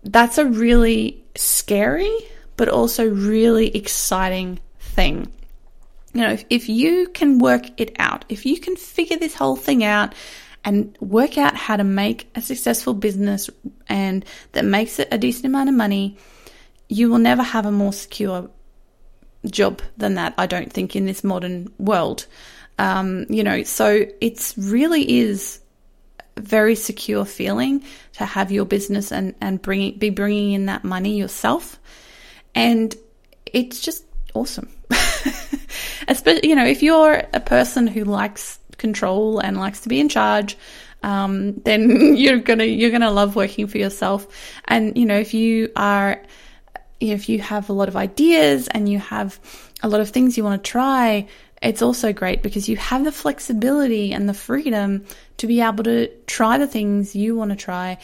that's 0.02 0.38
a 0.38 0.46
really 0.46 1.24
scary, 1.36 2.14
but 2.56 2.68
also 2.68 3.08
really 3.08 3.74
exciting 3.74 4.58
thing. 4.78 5.32
You 6.12 6.22
know, 6.22 6.32
if, 6.32 6.44
if 6.50 6.68
you 6.68 7.08
can 7.08 7.38
work 7.38 7.80
it 7.80 7.94
out, 7.98 8.24
if 8.28 8.46
you 8.46 8.58
can 8.58 8.76
figure 8.76 9.18
this 9.18 9.34
whole 9.34 9.56
thing 9.56 9.84
out 9.84 10.14
and 10.64 10.96
work 11.00 11.38
out 11.38 11.54
how 11.54 11.76
to 11.76 11.84
make 11.84 12.28
a 12.34 12.40
successful 12.40 12.94
business 12.94 13.48
and 13.88 14.24
that 14.52 14.64
makes 14.64 14.98
it 14.98 15.08
a 15.12 15.18
decent 15.18 15.46
amount 15.46 15.68
of 15.68 15.74
money, 15.74 16.16
you 16.88 17.10
will 17.10 17.18
never 17.18 17.42
have 17.42 17.66
a 17.66 17.70
more 17.70 17.92
secure 17.92 18.50
job 19.50 19.82
than 19.96 20.14
that, 20.14 20.34
I 20.38 20.46
don't 20.46 20.72
think, 20.72 20.96
in 20.96 21.06
this 21.06 21.24
modern 21.24 21.72
world. 21.78 22.26
Um, 22.78 23.26
you 23.28 23.42
know, 23.42 23.62
so 23.62 24.06
it's 24.20 24.56
really 24.58 25.20
is 25.20 25.60
a 26.36 26.40
very 26.40 26.74
secure 26.74 27.24
feeling 27.24 27.82
to 28.14 28.24
have 28.26 28.52
your 28.52 28.64
business 28.64 29.12
and, 29.12 29.34
and 29.40 29.60
bring, 29.60 29.98
be 29.98 30.10
bringing 30.10 30.52
in 30.52 30.66
that 30.66 30.84
money 30.84 31.16
yourself. 31.18 31.78
And 32.54 32.94
it's 33.46 33.80
just 33.80 34.04
awesome. 34.34 34.68
Especially, 36.08 36.48
you 36.48 36.54
know, 36.54 36.66
if 36.66 36.82
you're 36.82 37.22
a 37.32 37.40
person 37.40 37.86
who 37.86 38.04
likes 38.04 38.58
control 38.76 39.38
and 39.38 39.56
likes 39.56 39.80
to 39.80 39.88
be 39.88 40.00
in 40.00 40.08
charge, 40.08 40.56
um, 41.02 41.54
then 41.64 42.16
you're 42.16 42.38
gonna 42.38 42.64
you're 42.64 42.90
gonna 42.90 43.10
love 43.10 43.36
working 43.36 43.66
for 43.66 43.78
yourself. 43.78 44.26
And 44.66 44.96
you 44.96 45.06
know, 45.06 45.18
if 45.18 45.34
you 45.34 45.70
are 45.76 46.22
if 47.00 47.28
you 47.28 47.40
have 47.40 47.68
a 47.68 47.72
lot 47.72 47.88
of 47.88 47.96
ideas 47.96 48.68
and 48.68 48.88
you 48.88 48.98
have 48.98 49.38
a 49.82 49.88
lot 49.88 50.00
of 50.00 50.10
things 50.10 50.36
you 50.36 50.44
want 50.44 50.62
to 50.62 50.70
try, 50.70 51.26
it's 51.62 51.82
also 51.82 52.12
great 52.12 52.42
because 52.42 52.68
you 52.68 52.76
have 52.76 53.04
the 53.04 53.12
flexibility 53.12 54.12
and 54.12 54.28
the 54.28 54.34
freedom 54.34 55.04
to 55.38 55.46
be 55.46 55.60
able 55.60 55.84
to 55.84 56.08
try 56.26 56.58
the 56.58 56.66
things 56.66 57.14
you 57.14 57.34
want 57.34 57.50
to 57.50 57.56
try, 57.56 57.98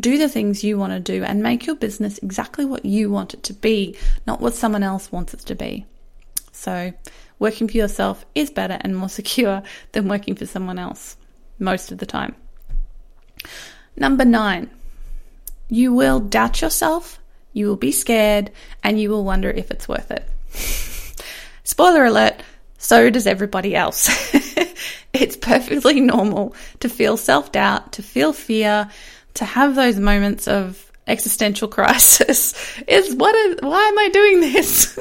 do 0.00 0.18
the 0.18 0.28
things 0.28 0.62
you 0.62 0.78
want 0.78 0.92
to 0.92 1.00
do, 1.00 1.24
and 1.24 1.42
make 1.42 1.66
your 1.66 1.76
business 1.76 2.18
exactly 2.18 2.64
what 2.64 2.84
you 2.84 3.10
want 3.10 3.34
it 3.34 3.42
to 3.44 3.52
be, 3.52 3.96
not 4.26 4.40
what 4.40 4.54
someone 4.54 4.82
else 4.82 5.10
wants 5.10 5.34
it 5.34 5.40
to 5.40 5.54
be. 5.54 5.86
So, 6.52 6.92
working 7.38 7.66
for 7.66 7.76
yourself 7.76 8.24
is 8.34 8.50
better 8.50 8.78
and 8.80 8.96
more 8.96 9.08
secure 9.20 9.62
than 9.92 10.08
working 10.08 10.34
for 10.34 10.46
someone 10.46 10.78
else 10.78 11.16
most 11.58 11.92
of 11.92 11.98
the 11.98 12.06
time. 12.06 12.34
Number 13.96 14.24
nine, 14.24 14.70
you 15.68 15.92
will 15.92 16.20
doubt 16.20 16.60
yourself 16.60 17.18
you 17.52 17.66
will 17.66 17.76
be 17.76 17.92
scared 17.92 18.50
and 18.82 19.00
you 19.00 19.10
will 19.10 19.24
wonder 19.24 19.50
if 19.50 19.70
it's 19.70 19.88
worth 19.88 20.10
it. 20.10 20.26
Spoiler 21.64 22.04
alert, 22.04 22.42
so 22.78 23.10
does 23.10 23.26
everybody 23.26 23.74
else. 23.76 24.08
it's 25.12 25.36
perfectly 25.36 26.00
normal 26.00 26.54
to 26.80 26.88
feel 26.88 27.16
self 27.16 27.52
doubt, 27.52 27.92
to 27.92 28.02
feel 28.02 28.32
fear, 28.32 28.90
to 29.34 29.44
have 29.44 29.74
those 29.74 29.98
moments 29.98 30.48
of 30.48 30.90
existential 31.06 31.68
crisis. 31.76 32.54
Is 32.86 33.14
what? 33.14 33.34
Is, 33.34 33.56
why 33.60 33.82
am 33.82 33.98
I 33.98 34.08
doing 34.08 34.40
this? 34.40 34.98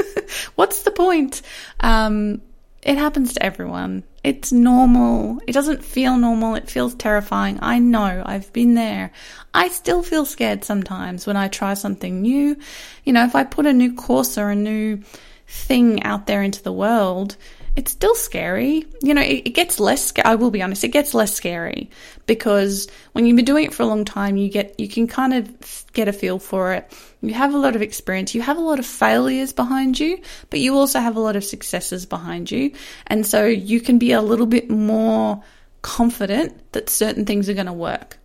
What's 0.56 0.84
the 0.84 0.92
point? 0.92 1.42
Um, 1.80 2.42
it 2.84 2.98
happens 2.98 3.34
to 3.34 3.44
everyone. 3.44 4.04
It's 4.24 4.52
normal. 4.52 5.40
It 5.48 5.54
doesn't 5.54 5.84
feel 5.84 6.16
normal. 6.16 6.56
It 6.56 6.70
feels 6.70 6.94
terrifying. 6.94 7.58
I 7.62 7.80
know. 7.80 8.22
I've 8.26 8.54
been 8.54 8.76
there. 8.76 9.12
I 9.54 9.70
still 9.70 10.04
feel 10.04 10.26
scared 10.26 10.64
sometimes 10.64 11.26
when 11.26 11.38
I 11.38 11.48
try 11.48 11.74
something 11.74 12.22
new. 12.22 12.56
You 13.04 13.14
know, 13.14 13.26
if 13.26 13.36
I 13.36 13.44
put 13.44 13.66
a 13.66 13.74
new 13.74 13.94
course 13.94 14.38
or 14.38 14.50
a 14.50 14.56
new 14.56 15.00
thing 15.48 16.04
out 16.04 16.28
there 16.28 16.44
into 16.44 16.62
the 16.62 16.72
world, 16.72 17.36
it's 17.76 17.92
still 17.92 18.16
scary. 18.16 18.86
You 19.02 19.14
know, 19.14 19.22
it, 19.22 19.48
it 19.48 19.50
gets 19.52 19.80
less, 19.80 20.12
I 20.24 20.36
will 20.36 20.52
be 20.52 20.62
honest, 20.62 20.84
it 20.84 20.90
gets 20.90 21.14
less 21.14 21.34
scary 21.34 21.90
because 22.26 22.88
when 23.14 23.26
you've 23.26 23.36
been 23.36 23.46
doing 23.46 23.66
it 23.66 23.74
for 23.74 23.84
a 23.84 23.86
long 23.86 24.06
time, 24.06 24.38
you 24.38 24.50
get, 24.50 24.80
you 24.80 24.88
can 24.88 25.08
kind 25.08 25.34
of 25.34 25.86
get 25.94 26.08
a 26.08 26.14
feel 26.14 26.40
for 26.40 26.74
it. 26.74 26.92
You 27.22 27.34
have 27.34 27.54
a 27.54 27.58
lot 27.58 27.76
of 27.76 27.82
experience. 27.82 28.36
You 28.36 28.42
have 28.42 28.58
a 28.58 28.62
lot 28.62 28.80
of 28.80 28.86
failures 28.86 29.54
behind 29.54 30.00
you, 30.00 30.20
but 30.50 30.60
you 30.60 30.76
also 30.76 31.00
have 31.00 31.16
a 31.16 31.22
lot 31.22 31.36
of 31.36 31.44
successes 31.44 32.06
behind 32.06 32.52
you. 32.52 32.74
And 33.08 33.26
so 33.26 33.46
you 33.46 33.80
can 33.80 34.00
be 34.00 34.12
a 34.12 34.22
little 34.22 34.48
bit 34.48 34.70
more 34.70 35.42
confident 35.82 36.74
that 36.74 36.90
certain 36.90 37.26
things 37.26 37.50
are 37.50 37.54
going 37.54 37.68
to 37.68 37.74
work. 37.74 38.18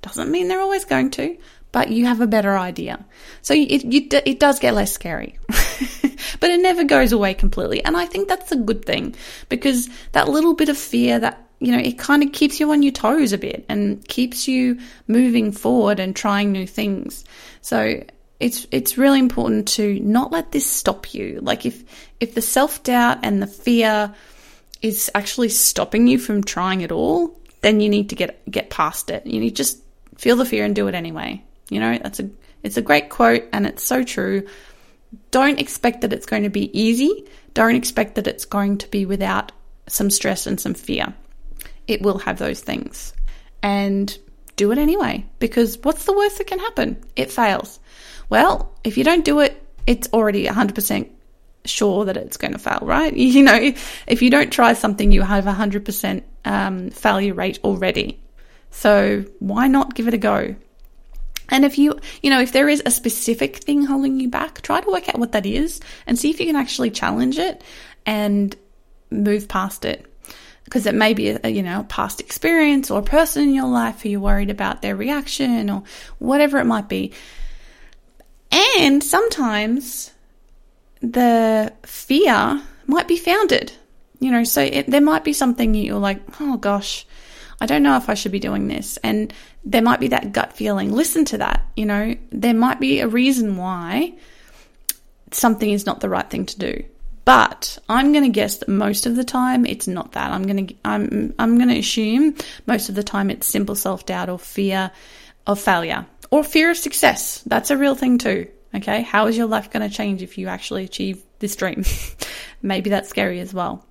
Doesn't 0.00 0.30
mean 0.30 0.48
they're 0.48 0.60
always 0.60 0.84
going 0.84 1.10
to, 1.12 1.36
but 1.72 1.90
you 1.90 2.06
have 2.06 2.20
a 2.20 2.26
better 2.26 2.56
idea. 2.56 3.04
So 3.42 3.54
it, 3.54 3.84
you, 3.84 4.08
it 4.24 4.40
does 4.40 4.58
get 4.58 4.74
less 4.74 4.92
scary, 4.92 5.38
but 5.48 6.50
it 6.50 6.60
never 6.60 6.84
goes 6.84 7.12
away 7.12 7.34
completely. 7.34 7.84
And 7.84 7.96
I 7.96 8.06
think 8.06 8.28
that's 8.28 8.52
a 8.52 8.56
good 8.56 8.84
thing 8.84 9.14
because 9.48 9.88
that 10.12 10.28
little 10.28 10.54
bit 10.54 10.68
of 10.68 10.78
fear 10.78 11.18
that 11.18 11.44
you 11.60 11.72
know, 11.72 11.78
it 11.78 11.98
kind 11.98 12.22
of 12.22 12.32
keeps 12.32 12.60
you 12.60 12.70
on 12.70 12.82
your 12.82 12.92
toes 12.92 13.32
a 13.32 13.38
bit 13.38 13.64
and 13.68 14.06
keeps 14.06 14.46
you 14.46 14.78
moving 15.08 15.50
forward 15.50 15.98
and 15.98 16.14
trying 16.14 16.52
new 16.52 16.66
things. 16.66 17.24
So 17.62 18.00
it's 18.38 18.66
it's 18.70 18.96
really 18.96 19.18
important 19.18 19.66
to 19.68 19.98
not 20.00 20.30
let 20.30 20.52
this 20.52 20.66
stop 20.66 21.12
you. 21.12 21.40
Like 21.42 21.66
if 21.66 21.82
if 22.20 22.34
the 22.34 22.42
self-doubt 22.42 23.18
and 23.22 23.42
the 23.42 23.48
fear 23.48 24.14
is 24.82 25.10
actually 25.14 25.48
stopping 25.48 26.06
you 26.06 26.18
from 26.18 26.44
trying 26.44 26.84
at 26.84 26.92
all, 26.92 27.36
then 27.62 27.80
you 27.80 27.88
need 27.88 28.10
to 28.10 28.14
get 28.14 28.48
get 28.48 28.70
past 28.70 29.10
it. 29.10 29.26
You 29.26 29.40
need 29.40 29.56
just 29.56 29.82
feel 30.16 30.36
the 30.36 30.44
fear 30.44 30.64
and 30.64 30.74
do 30.74 30.86
it 30.86 30.94
anyway. 30.94 31.42
You 31.70 31.80
know, 31.80 31.98
that's 32.02 32.20
a 32.20 32.30
it's 32.62 32.76
a 32.76 32.82
great 32.82 33.08
quote 33.08 33.44
and 33.52 33.66
it's 33.66 33.82
so 33.82 34.02
true. 34.02 34.46
Don't 35.30 35.60
expect 35.60 36.02
that 36.02 36.12
it's 36.12 36.26
going 36.26 36.42
to 36.42 36.50
be 36.50 36.76
easy. 36.78 37.26
Don't 37.54 37.76
expect 37.76 38.16
that 38.16 38.26
it's 38.26 38.44
going 38.44 38.78
to 38.78 38.88
be 38.88 39.06
without 39.06 39.52
some 39.86 40.10
stress 40.10 40.46
and 40.46 40.60
some 40.60 40.74
fear. 40.74 41.14
It 41.86 42.02
will 42.02 42.18
have 42.18 42.38
those 42.38 42.60
things. 42.60 43.14
And 43.62 44.16
do 44.56 44.72
it 44.72 44.78
anyway 44.78 45.24
because 45.38 45.78
what's 45.82 46.04
the 46.04 46.12
worst 46.12 46.38
that 46.38 46.46
can 46.46 46.58
happen? 46.58 47.02
It 47.16 47.30
fails. 47.30 47.80
Well, 48.28 48.74
if 48.84 48.98
you 48.98 49.04
don't 49.04 49.24
do 49.24 49.40
it, 49.40 49.60
it's 49.86 50.08
already 50.12 50.46
100% 50.46 51.08
sure 51.64 52.04
that 52.04 52.16
it's 52.16 52.36
going 52.36 52.52
to 52.52 52.58
fail, 52.58 52.80
right? 52.82 53.14
You 53.16 53.42
know, 53.42 53.72
if 54.06 54.20
you 54.22 54.30
don't 54.30 54.52
try 54.52 54.74
something, 54.74 55.12
you 55.12 55.22
have 55.22 55.46
a 55.46 55.52
100% 55.52 56.22
um, 56.44 56.90
failure 56.90 57.34
rate 57.34 57.58
already 57.64 58.20
So 58.70 59.24
why 59.38 59.68
not 59.68 59.94
give 59.94 60.08
it 60.08 60.14
a 60.14 60.18
go? 60.18 60.54
And 61.48 61.64
if 61.64 61.78
you, 61.78 61.98
you 62.22 62.30
know, 62.30 62.40
if 62.40 62.52
there 62.52 62.68
is 62.68 62.82
a 62.84 62.90
specific 62.90 63.56
thing 63.56 63.84
holding 63.84 64.20
you 64.20 64.28
back, 64.28 64.60
try 64.60 64.80
to 64.80 64.90
work 64.90 65.08
out 65.08 65.18
what 65.18 65.32
that 65.32 65.46
is 65.46 65.80
and 66.06 66.18
see 66.18 66.30
if 66.30 66.40
you 66.40 66.46
can 66.46 66.56
actually 66.56 66.90
challenge 66.90 67.38
it 67.38 67.62
and 68.04 68.54
move 69.10 69.48
past 69.48 69.84
it. 69.84 70.04
Because 70.64 70.84
it 70.84 70.94
may 70.94 71.14
be 71.14 71.30
a, 71.30 71.48
you 71.48 71.62
know, 71.62 71.86
past 71.88 72.20
experience 72.20 72.90
or 72.90 73.00
a 73.00 73.02
person 73.02 73.44
in 73.44 73.54
your 73.54 73.68
life 73.68 74.02
who 74.02 74.10
you're 74.10 74.20
worried 74.20 74.50
about 74.50 74.82
their 74.82 74.94
reaction 74.94 75.70
or 75.70 75.82
whatever 76.18 76.58
it 76.58 76.66
might 76.66 76.90
be. 76.90 77.12
And 78.78 79.02
sometimes 79.02 80.12
the 81.00 81.72
fear 81.84 82.62
might 82.86 83.08
be 83.08 83.16
founded. 83.16 83.72
You 84.20 84.32
know, 84.32 84.44
so 84.44 84.60
it, 84.60 84.90
there 84.90 85.00
might 85.00 85.24
be 85.24 85.32
something 85.32 85.74
you're 85.74 85.98
like, 85.98 86.20
oh 86.40 86.56
gosh, 86.56 87.06
I 87.60 87.66
don't 87.66 87.82
know 87.82 87.96
if 87.96 88.08
I 88.08 88.14
should 88.14 88.32
be 88.32 88.38
doing 88.38 88.68
this. 88.68 88.98
And 88.98 89.32
there 89.64 89.82
might 89.82 90.00
be 90.00 90.08
that 90.08 90.32
gut 90.32 90.52
feeling. 90.52 90.92
Listen 90.92 91.24
to 91.26 91.38
that. 91.38 91.66
You 91.76 91.86
know, 91.86 92.14
there 92.30 92.54
might 92.54 92.80
be 92.80 93.00
a 93.00 93.08
reason 93.08 93.56
why 93.56 94.14
something 95.32 95.70
is 95.70 95.86
not 95.86 96.00
the 96.00 96.08
right 96.08 96.28
thing 96.28 96.46
to 96.46 96.58
do. 96.58 96.84
But 97.24 97.78
I'm 97.88 98.12
going 98.12 98.24
to 98.24 98.30
guess 98.30 98.58
that 98.58 98.68
most 98.68 99.04
of 99.04 99.14
the 99.16 99.24
time 99.24 99.66
it's 99.66 99.86
not 99.86 100.12
that. 100.12 100.30
I'm 100.30 100.44
going 100.44 100.68
to 100.68 100.74
I'm 100.84 101.34
I'm 101.38 101.56
going 101.58 101.68
to 101.68 101.78
assume 101.78 102.34
most 102.66 102.88
of 102.88 102.94
the 102.94 103.02
time 103.02 103.28
it's 103.30 103.46
simple 103.46 103.74
self-doubt 103.74 104.30
or 104.30 104.38
fear 104.38 104.90
of 105.46 105.60
failure 105.60 106.06
or 106.30 106.42
fear 106.42 106.70
of 106.70 106.78
success. 106.78 107.42
That's 107.44 107.70
a 107.70 107.76
real 107.76 107.94
thing 107.94 108.16
too. 108.16 108.48
Okay? 108.74 109.02
How 109.02 109.26
is 109.26 109.36
your 109.36 109.46
life 109.46 109.70
going 109.70 109.86
to 109.88 109.94
change 109.94 110.22
if 110.22 110.38
you 110.38 110.48
actually 110.48 110.84
achieve 110.84 111.22
this 111.38 111.54
dream? 111.54 111.84
Maybe 112.62 112.88
that's 112.88 113.10
scary 113.10 113.40
as 113.40 113.52
well. 113.52 113.84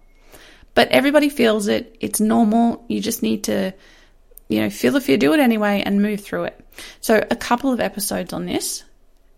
But 0.77 0.89
everybody 0.89 1.29
feels 1.29 1.67
it. 1.67 1.97
It's 2.01 2.19
normal. 2.19 2.85
You 2.87 3.01
just 3.01 3.23
need 3.23 3.45
to, 3.45 3.73
you 4.47 4.61
know, 4.61 4.69
feel 4.69 4.93
the 4.93 5.01
fear, 5.01 5.17
do 5.17 5.33
it 5.33 5.39
anyway, 5.39 5.81
and 5.83 6.03
move 6.03 6.21
through 6.21 6.43
it. 6.43 6.65
So, 7.01 7.17
a 7.31 7.35
couple 7.35 7.73
of 7.73 7.79
episodes 7.79 8.31
on 8.31 8.45
this. 8.45 8.83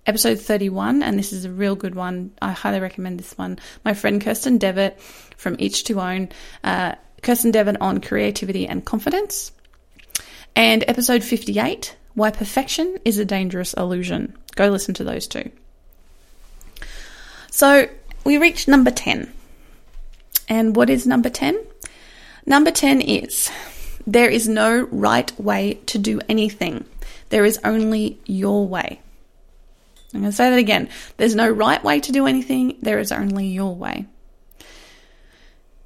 Episode 0.05 0.37
31, 0.37 1.01
and 1.01 1.17
this 1.17 1.31
is 1.31 1.45
a 1.45 1.49
real 1.49 1.77
good 1.77 1.95
one. 1.95 2.31
I 2.41 2.51
highly 2.51 2.81
recommend 2.81 3.19
this 3.19 3.37
one. 3.37 3.57
My 3.85 3.93
friend 3.93 4.21
Kirsten 4.21 4.57
Devitt 4.57 4.99
from 5.37 5.55
Each 5.59 5.85
to 5.85 6.01
Own, 6.01 6.27
uh, 6.65 6.95
Kirsten 7.21 7.51
Devitt 7.51 7.79
on 7.79 8.01
creativity 8.01 8.67
and 8.67 8.83
confidence. 8.83 9.53
And 10.57 10.83
episode 10.89 11.23
58, 11.23 11.95
Why 12.15 12.31
Perfection 12.31 12.97
is 13.05 13.17
a 13.17 13.23
Dangerous 13.23 13.73
Illusion. 13.75 14.35
Go 14.57 14.67
listen 14.67 14.93
to 14.95 15.05
those 15.05 15.25
two. 15.25 15.49
So, 17.49 17.87
we 18.25 18.37
reached 18.37 18.67
number 18.67 18.91
10. 18.91 19.31
And 20.49 20.75
what 20.75 20.89
is 20.89 21.05
number 21.05 21.29
10? 21.29 21.57
Number 22.45 22.71
10 22.71 23.01
is 23.01 23.51
there 24.07 24.29
is 24.29 24.47
no 24.47 24.87
right 24.91 25.39
way 25.39 25.75
to 25.85 25.99
do 25.99 26.19
anything. 26.27 26.85
There 27.29 27.45
is 27.45 27.59
only 27.63 28.19
your 28.25 28.67
way. 28.67 28.99
I'm 30.13 30.21
going 30.21 30.31
to 30.31 30.35
say 30.35 30.49
that 30.49 30.57
again. 30.57 30.89
There's 31.17 31.35
no 31.35 31.47
right 31.47 31.83
way 31.83 31.99
to 31.99 32.11
do 32.11 32.25
anything. 32.25 32.77
There 32.81 32.97
is 32.97 33.11
only 33.11 33.47
your 33.47 33.75
way. 33.75 34.07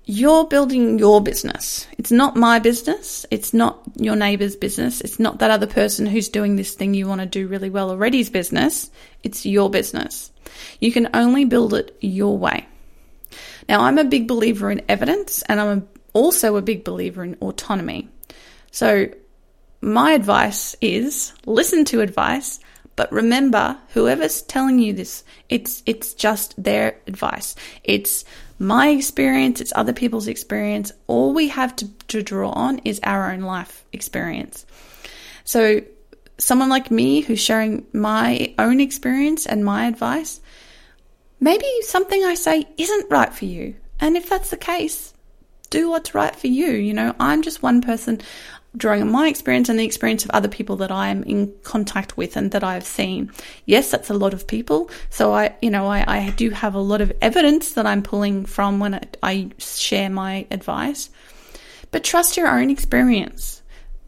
You're 0.06 0.48
building 0.48 1.00
your 1.00 1.22
business. 1.22 1.88
It's 1.98 2.12
not 2.12 2.36
my 2.36 2.60
business. 2.60 3.26
It's 3.32 3.54
not 3.54 3.82
your 3.96 4.16
neighbor's 4.16 4.56
business. 4.56 5.02
It's 5.02 5.20
not 5.20 5.40
that 5.40 5.52
other 5.52 5.68
person 5.68 6.06
who's 6.06 6.30
doing 6.30 6.56
this 6.56 6.74
thing 6.74 6.94
you 6.94 7.08
want 7.08 7.22
to 7.22 7.28
do 7.28 7.48
really 7.48 7.70
well 7.70 7.90
already's 7.90 8.30
business. 8.30 8.92
It's 9.24 9.46
your 9.46 9.70
business. 9.70 10.32
You 10.80 10.92
can 10.92 11.10
only 11.14 11.46
build 11.46 11.74
it 11.74 11.98
your 12.02 12.38
way. 12.38 12.66
Now, 13.68 13.82
I'm 13.82 13.98
a 13.98 14.04
big 14.04 14.28
believer 14.28 14.72
in 14.72 14.82
evidence 14.90 15.44
and 15.44 15.60
I'm 15.60 15.88
also 16.14 16.56
a 16.56 16.62
big 16.62 16.84
believer 16.84 17.24
in 17.24 17.36
autonomy. 17.42 18.10
So, 18.72 19.08
my 19.82 20.14
advice 20.14 20.76
is 20.80 21.34
listen 21.46 21.84
to 21.86 22.02
advice, 22.02 22.60
but 22.96 23.12
remember 23.12 23.78
whoever's 23.90 24.42
telling 24.42 24.80
you 24.80 24.94
this, 24.94 25.24
it's 25.50 25.84
it's 25.86 26.14
just 26.14 26.62
their 26.62 26.98
advice. 27.06 27.56
It's 27.84 28.24
my 28.60 28.90
experience, 28.90 29.60
it's 29.60 29.74
other 29.76 29.94
people's 29.94 30.28
experience. 30.28 30.92
All 31.08 31.34
we 31.34 31.50
have 31.50 31.76
to, 31.78 31.88
to 32.08 32.24
draw 32.24 32.52
on 32.52 32.80
is 32.80 33.00
our 33.04 33.32
own 33.32 33.42
life 33.42 33.84
experience. 33.92 34.66
So, 35.44 35.82
someone 36.38 36.70
like 36.70 36.90
me 36.90 37.22
who's 37.22 37.42
sharing 37.42 37.86
my 37.94 38.54
own 38.58 38.80
experience 38.80 39.46
and 39.46 39.66
my 39.66 39.88
advice, 39.88 40.40
maybe 41.44 41.68
something 41.82 42.24
I 42.24 42.36
say 42.36 42.66
isn't 42.78 43.12
right 43.12 43.34
for 43.34 43.44
you. 43.44 43.76
And 44.00 44.16
if 44.16 44.30
that's 44.30 44.50
the 44.50 44.58
case, 44.58 45.14
do 45.70 45.90
what's 45.90 46.16
right 46.16 46.34
for 46.34 46.48
you. 46.48 46.72
You 46.72 46.94
know, 46.94 47.14
I'm 47.20 47.42
just 47.42 47.62
one 47.62 47.82
person 47.82 48.22
drawing 48.78 49.02
on 49.02 49.12
my 49.12 49.28
experience 49.28 49.68
and 49.68 49.78
the 49.78 49.84
experience 49.84 50.24
of 50.24 50.32
other 50.32 50.48
people 50.48 50.78
that 50.78 50.92
I 50.92 51.10
am 51.10 51.22
in 51.24 51.54
contact 51.64 52.16
with 52.16 52.38
and 52.38 52.52
that 52.52 52.64
I've 52.64 52.86
seen. 52.86 53.30
Yes, 53.66 53.92
that's 53.92 54.10
a 54.10 54.16
lot 54.16 54.34
of 54.34 54.48
people. 54.48 54.90
So 55.10 55.34
I, 55.34 55.54
you 55.62 55.70
know, 55.70 55.86
I, 55.86 56.06
I 56.08 56.30
do 56.32 56.50
have 56.50 56.76
a 56.76 56.80
lot 56.80 57.02
of 57.02 57.12
evidence 57.22 57.74
that 57.74 57.86
I'm 57.86 58.04
pulling 58.04 58.46
from 58.46 58.80
when 58.80 58.96
I, 58.96 59.02
I 59.22 59.50
share 59.58 60.10
my 60.10 60.48
advice. 60.50 61.10
But 61.92 62.06
trust 62.06 62.38
your 62.38 62.48
own 62.48 62.70
experience. 62.70 63.62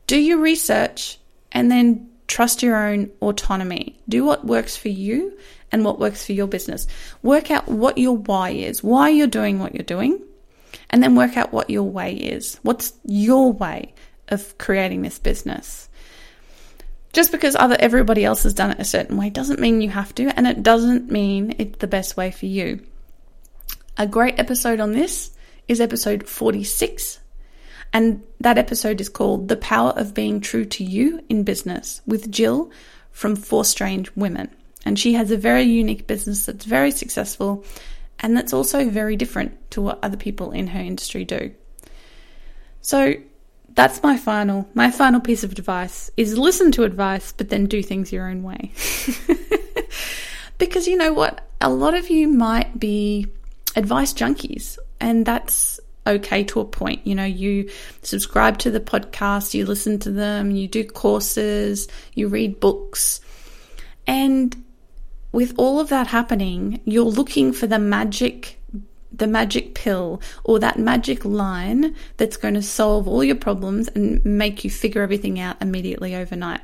Do 0.07 0.17
your 0.17 0.37
research 0.37 1.19
and 1.51 1.69
then 1.69 2.09
trust 2.27 2.63
your 2.63 2.77
own 2.77 3.11
autonomy. 3.21 3.99
Do 4.07 4.23
what 4.23 4.47
works 4.47 4.77
for 4.77 4.89
you 4.89 5.37
and 5.71 5.83
what 5.83 5.99
works 5.99 6.25
for 6.25 6.33
your 6.33 6.47
business. 6.47 6.87
Work 7.21 7.51
out 7.51 7.67
what 7.67 7.97
your 7.97 8.17
why 8.17 8.51
is, 8.51 8.83
why 8.83 9.09
you're 9.09 9.27
doing 9.27 9.59
what 9.59 9.73
you're 9.73 9.83
doing, 9.83 10.21
and 10.89 11.01
then 11.01 11.15
work 11.15 11.37
out 11.37 11.53
what 11.53 11.69
your 11.69 11.83
way 11.83 12.13
is. 12.13 12.59
What's 12.61 12.93
your 13.03 13.51
way 13.51 13.93
of 14.29 14.57
creating 14.57 15.01
this 15.01 15.19
business? 15.19 15.89
Just 17.13 17.31
because 17.31 17.55
other 17.55 17.77
everybody 17.79 18.25
else 18.25 18.43
has 18.43 18.53
done 18.53 18.71
it 18.71 18.79
a 18.79 18.85
certain 18.85 19.15
way 19.15 19.29
doesn't 19.29 19.59
mean 19.59 19.81
you 19.81 19.89
have 19.89 20.13
to, 20.15 20.27
and 20.37 20.45
it 20.45 20.63
doesn't 20.63 21.09
mean 21.09 21.55
it's 21.57 21.77
the 21.79 21.87
best 21.87 22.17
way 22.17 22.31
for 22.31 22.45
you. 22.45 22.81
A 23.97 24.05
great 24.05 24.37
episode 24.37 24.81
on 24.81 24.91
this 24.91 25.31
is 25.69 25.79
episode 25.79 26.27
46, 26.27 27.19
and 27.93 28.21
that 28.41 28.57
episode 28.57 28.99
is 28.99 29.07
called 29.07 29.47
The 29.47 29.55
Power 29.55 29.91
of 29.91 30.13
Being 30.13 30.41
True 30.41 30.65
to 30.65 30.83
You 30.83 31.23
in 31.29 31.43
Business 31.43 32.01
with 32.05 32.29
Jill 32.29 32.69
from 33.11 33.37
Four 33.37 33.63
Strange 33.63 34.13
Women. 34.17 34.49
And 34.85 34.99
she 34.99 35.13
has 35.13 35.31
a 35.31 35.37
very 35.37 35.63
unique 35.63 36.07
business 36.07 36.45
that's 36.45 36.65
very 36.65 36.91
successful 36.91 37.65
and 38.19 38.37
that's 38.37 38.53
also 38.53 38.89
very 38.89 39.15
different 39.15 39.71
to 39.71 39.81
what 39.81 39.99
other 40.03 40.17
people 40.17 40.51
in 40.51 40.67
her 40.67 40.79
industry 40.79 41.25
do. 41.25 41.51
So 42.81 43.15
that's 43.73 44.01
my 44.03 44.15
final 44.15 44.69
my 44.73 44.89
final 44.89 45.19
piece 45.19 45.43
of 45.43 45.51
advice 45.51 46.09
is 46.15 46.37
listen 46.37 46.71
to 46.71 46.83
advice 46.85 47.33
but 47.33 47.49
then 47.49 47.65
do 47.65 47.83
things 47.83 48.11
your 48.11 48.29
own 48.29 48.43
way. 48.43 48.71
because 50.57 50.87
you 50.87 50.97
know 50.97 51.13
what? 51.13 51.41
A 51.61 51.69
lot 51.69 51.93
of 51.93 52.09
you 52.09 52.27
might 52.27 52.79
be 52.79 53.27
advice 53.75 54.13
junkies 54.13 54.77
and 54.99 55.25
that's 55.25 55.79
okay 56.07 56.43
to 56.43 56.59
a 56.59 56.65
point. 56.65 57.05
You 57.05 57.15
know, 57.15 57.25
you 57.25 57.69
subscribe 58.01 58.59
to 58.59 58.71
the 58.71 58.79
podcast, 58.79 59.53
you 59.53 59.65
listen 59.65 59.99
to 59.99 60.11
them, 60.11 60.51
you 60.51 60.67
do 60.67 60.83
courses, 60.83 61.87
you 62.13 62.27
read 62.27 62.59
books. 62.59 63.21
And 64.07 64.55
with 65.35 65.53
all 65.57 65.81
of 65.81 65.89
that 65.89 66.07
happening, 66.07 66.79
you're 66.85 67.03
looking 67.03 67.51
for 67.51 67.67
the 67.67 67.77
magic 67.77 68.57
the 69.11 69.27
magic 69.27 69.75
pill 69.75 70.21
or 70.43 70.59
that 70.59 70.77
magic 70.77 71.23
line 71.23 71.95
that's 72.17 72.35
going 72.35 72.53
to 72.53 72.61
solve 72.61 73.07
all 73.07 73.23
your 73.23 73.35
problems 73.35 73.87
and 73.89 74.23
make 74.25 74.65
you 74.65 74.69
figure 74.69 75.01
everything 75.01 75.39
out 75.39 75.55
immediately 75.61 76.15
overnight. 76.15 76.59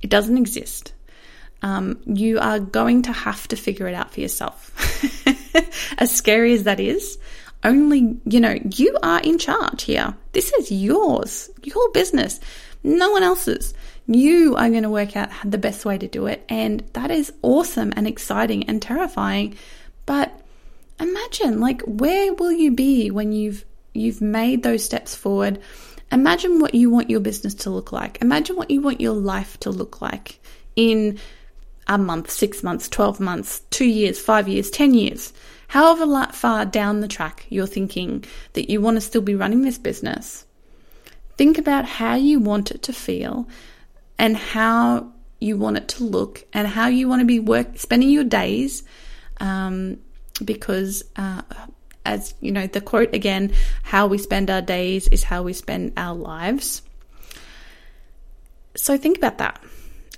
It 0.00 0.08
doesn't 0.08 0.38
exist. 0.38 0.92
Um, 1.62 2.00
you 2.06 2.38
are 2.38 2.60
going 2.60 3.02
to 3.02 3.12
have 3.12 3.48
to 3.48 3.56
figure 3.56 3.88
it 3.88 3.94
out 3.94 4.12
for 4.12 4.20
yourself. 4.20 4.72
as 5.98 6.14
scary 6.14 6.54
as 6.54 6.62
that 6.62 6.78
is, 6.78 7.18
only, 7.64 8.16
you 8.24 8.38
know, 8.38 8.56
you 8.76 8.96
are 9.02 9.20
in 9.20 9.38
charge 9.38 9.82
here. 9.82 10.14
This 10.30 10.52
is 10.52 10.70
yours, 10.70 11.50
your 11.64 11.90
business, 11.90 12.38
no 12.84 13.10
one 13.10 13.24
else's. 13.24 13.74
You 14.12 14.56
are 14.56 14.68
going 14.70 14.82
to 14.82 14.90
work 14.90 15.16
out 15.16 15.30
the 15.44 15.56
best 15.56 15.84
way 15.84 15.96
to 15.96 16.08
do 16.08 16.26
it. 16.26 16.44
And 16.48 16.80
that 16.94 17.12
is 17.12 17.32
awesome 17.42 17.92
and 17.94 18.08
exciting 18.08 18.64
and 18.64 18.82
terrifying. 18.82 19.56
But 20.04 20.32
imagine, 20.98 21.60
like, 21.60 21.80
where 21.82 22.34
will 22.34 22.50
you 22.50 22.72
be 22.72 23.12
when 23.12 23.30
you've 23.32 23.64
you've 23.94 24.20
made 24.20 24.64
those 24.64 24.84
steps 24.84 25.14
forward? 25.14 25.60
Imagine 26.10 26.58
what 26.58 26.74
you 26.74 26.90
want 26.90 27.08
your 27.08 27.20
business 27.20 27.54
to 27.54 27.70
look 27.70 27.92
like. 27.92 28.20
Imagine 28.20 28.56
what 28.56 28.72
you 28.72 28.80
want 28.82 29.00
your 29.00 29.14
life 29.14 29.60
to 29.60 29.70
look 29.70 30.00
like 30.00 30.40
in 30.74 31.20
a 31.86 31.96
month, 31.96 32.32
six 32.32 32.64
months, 32.64 32.88
12 32.88 33.20
months, 33.20 33.60
two 33.70 33.86
years, 33.86 34.18
five 34.18 34.48
years, 34.48 34.70
10 34.70 34.92
years. 34.94 35.32
However 35.68 36.26
far 36.32 36.64
down 36.64 36.98
the 36.98 37.06
track 37.06 37.46
you're 37.48 37.68
thinking 37.68 38.24
that 38.54 38.68
you 38.68 38.80
want 38.80 38.96
to 38.96 39.00
still 39.00 39.22
be 39.22 39.36
running 39.36 39.62
this 39.62 39.78
business, 39.78 40.46
think 41.36 41.58
about 41.58 41.84
how 41.84 42.16
you 42.16 42.40
want 42.40 42.72
it 42.72 42.82
to 42.82 42.92
feel 42.92 43.46
and 44.20 44.36
how 44.36 45.12
you 45.40 45.56
want 45.56 45.76
it 45.76 45.88
to 45.88 46.04
look 46.04 46.44
and 46.52 46.68
how 46.68 46.86
you 46.86 47.08
want 47.08 47.20
to 47.20 47.26
be 47.26 47.40
work 47.40 47.78
spending 47.78 48.10
your 48.10 48.24
days 48.24 48.84
um, 49.38 49.98
because 50.44 51.02
uh, 51.16 51.42
as 52.04 52.34
you 52.40 52.52
know 52.52 52.66
the 52.68 52.80
quote 52.80 53.12
again 53.14 53.52
how 53.82 54.06
we 54.06 54.18
spend 54.18 54.50
our 54.50 54.62
days 54.62 55.08
is 55.08 55.24
how 55.24 55.42
we 55.42 55.52
spend 55.52 55.92
our 55.96 56.14
lives 56.14 56.82
so 58.76 58.96
think 58.96 59.18
about 59.18 59.38
that. 59.38 59.62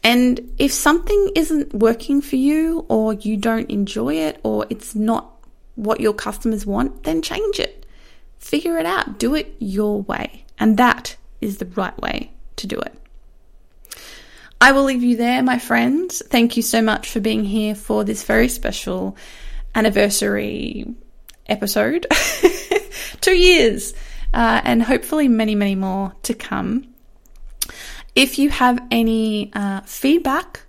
And 0.04 0.52
if 0.58 0.72
something 0.72 1.30
isn't 1.34 1.74
working 1.74 2.20
for 2.20 2.36
you, 2.36 2.84
or 2.88 3.14
you 3.14 3.36
don't 3.36 3.70
enjoy 3.70 4.14
it, 4.14 4.40
or 4.42 4.66
it's 4.68 4.94
not 4.94 5.30
what 5.74 6.00
your 6.00 6.12
customers 6.12 6.66
want, 6.66 7.04
then 7.04 7.22
change 7.22 7.60
it. 7.60 7.86
Figure 8.38 8.78
it 8.78 8.86
out. 8.86 9.18
Do 9.18 9.34
it 9.34 9.54
your 9.58 10.02
way. 10.02 10.44
And 10.58 10.76
that 10.76 11.16
is 11.40 11.58
the 11.58 11.66
right 11.66 11.96
way 12.00 12.32
to 12.56 12.66
do 12.66 12.78
it. 12.78 12.98
I 14.62 14.70
will 14.70 14.84
leave 14.84 15.02
you 15.02 15.16
there, 15.16 15.42
my 15.42 15.58
friends. 15.58 16.22
Thank 16.24 16.56
you 16.56 16.62
so 16.62 16.80
much 16.80 17.10
for 17.10 17.18
being 17.18 17.44
here 17.44 17.74
for 17.74 18.04
this 18.04 18.22
very 18.22 18.46
special 18.46 19.16
anniversary 19.74 20.86
episode. 21.48 22.06
Two 23.20 23.36
years, 23.36 23.92
uh, 24.32 24.60
and 24.62 24.80
hopefully 24.80 25.26
many, 25.26 25.56
many 25.56 25.74
more 25.74 26.12
to 26.22 26.34
come. 26.34 26.94
If 28.14 28.38
you 28.38 28.50
have 28.50 28.80
any 28.92 29.50
uh, 29.52 29.80
feedback 29.80 30.60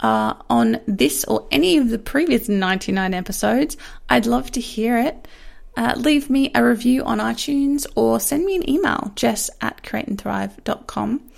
uh, 0.00 0.32
on 0.48 0.80
this 0.86 1.22
or 1.26 1.46
any 1.50 1.76
of 1.76 1.90
the 1.90 1.98
previous 1.98 2.48
99 2.48 3.12
episodes, 3.12 3.76
I'd 4.08 4.24
love 4.24 4.50
to 4.52 4.62
hear 4.62 4.96
it. 4.96 5.28
Uh, 5.76 5.92
leave 5.98 6.30
me 6.30 6.50
a 6.54 6.64
review 6.64 7.04
on 7.04 7.18
iTunes 7.18 7.86
or 7.96 8.18
send 8.18 8.46
me 8.46 8.56
an 8.56 8.66
email, 8.66 9.12
jess 9.14 9.50
at 9.60 9.82
createandthrive.com, 9.82 11.30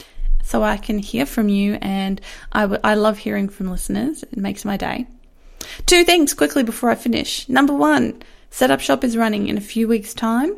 so 0.49 0.63
I 0.63 0.79
can 0.79 0.99
hear 0.99 1.27
from 1.27 1.51
you. 1.51 1.77
And 1.83 2.23
I, 2.53 2.63
w- 2.63 2.81
I 2.83 2.95
love 2.95 3.19
hearing 3.19 3.51
from 3.51 3.71
listeners, 3.71 4.23
it 4.23 4.39
makes 4.39 4.65
my 4.65 4.79
day. 4.79 5.07
Two 5.85 6.05
things 6.05 6.33
quickly 6.33 6.63
before 6.63 6.89
I 6.89 6.95
finish. 6.95 7.47
Number 7.51 7.75
one, 7.75 8.23
Setup 8.49 8.81
Shop 8.81 9.05
is 9.05 9.15
running 9.15 9.49
in 9.49 9.59
a 9.59 9.61
few 9.61 9.87
weeks' 9.87 10.15
time. 10.15 10.57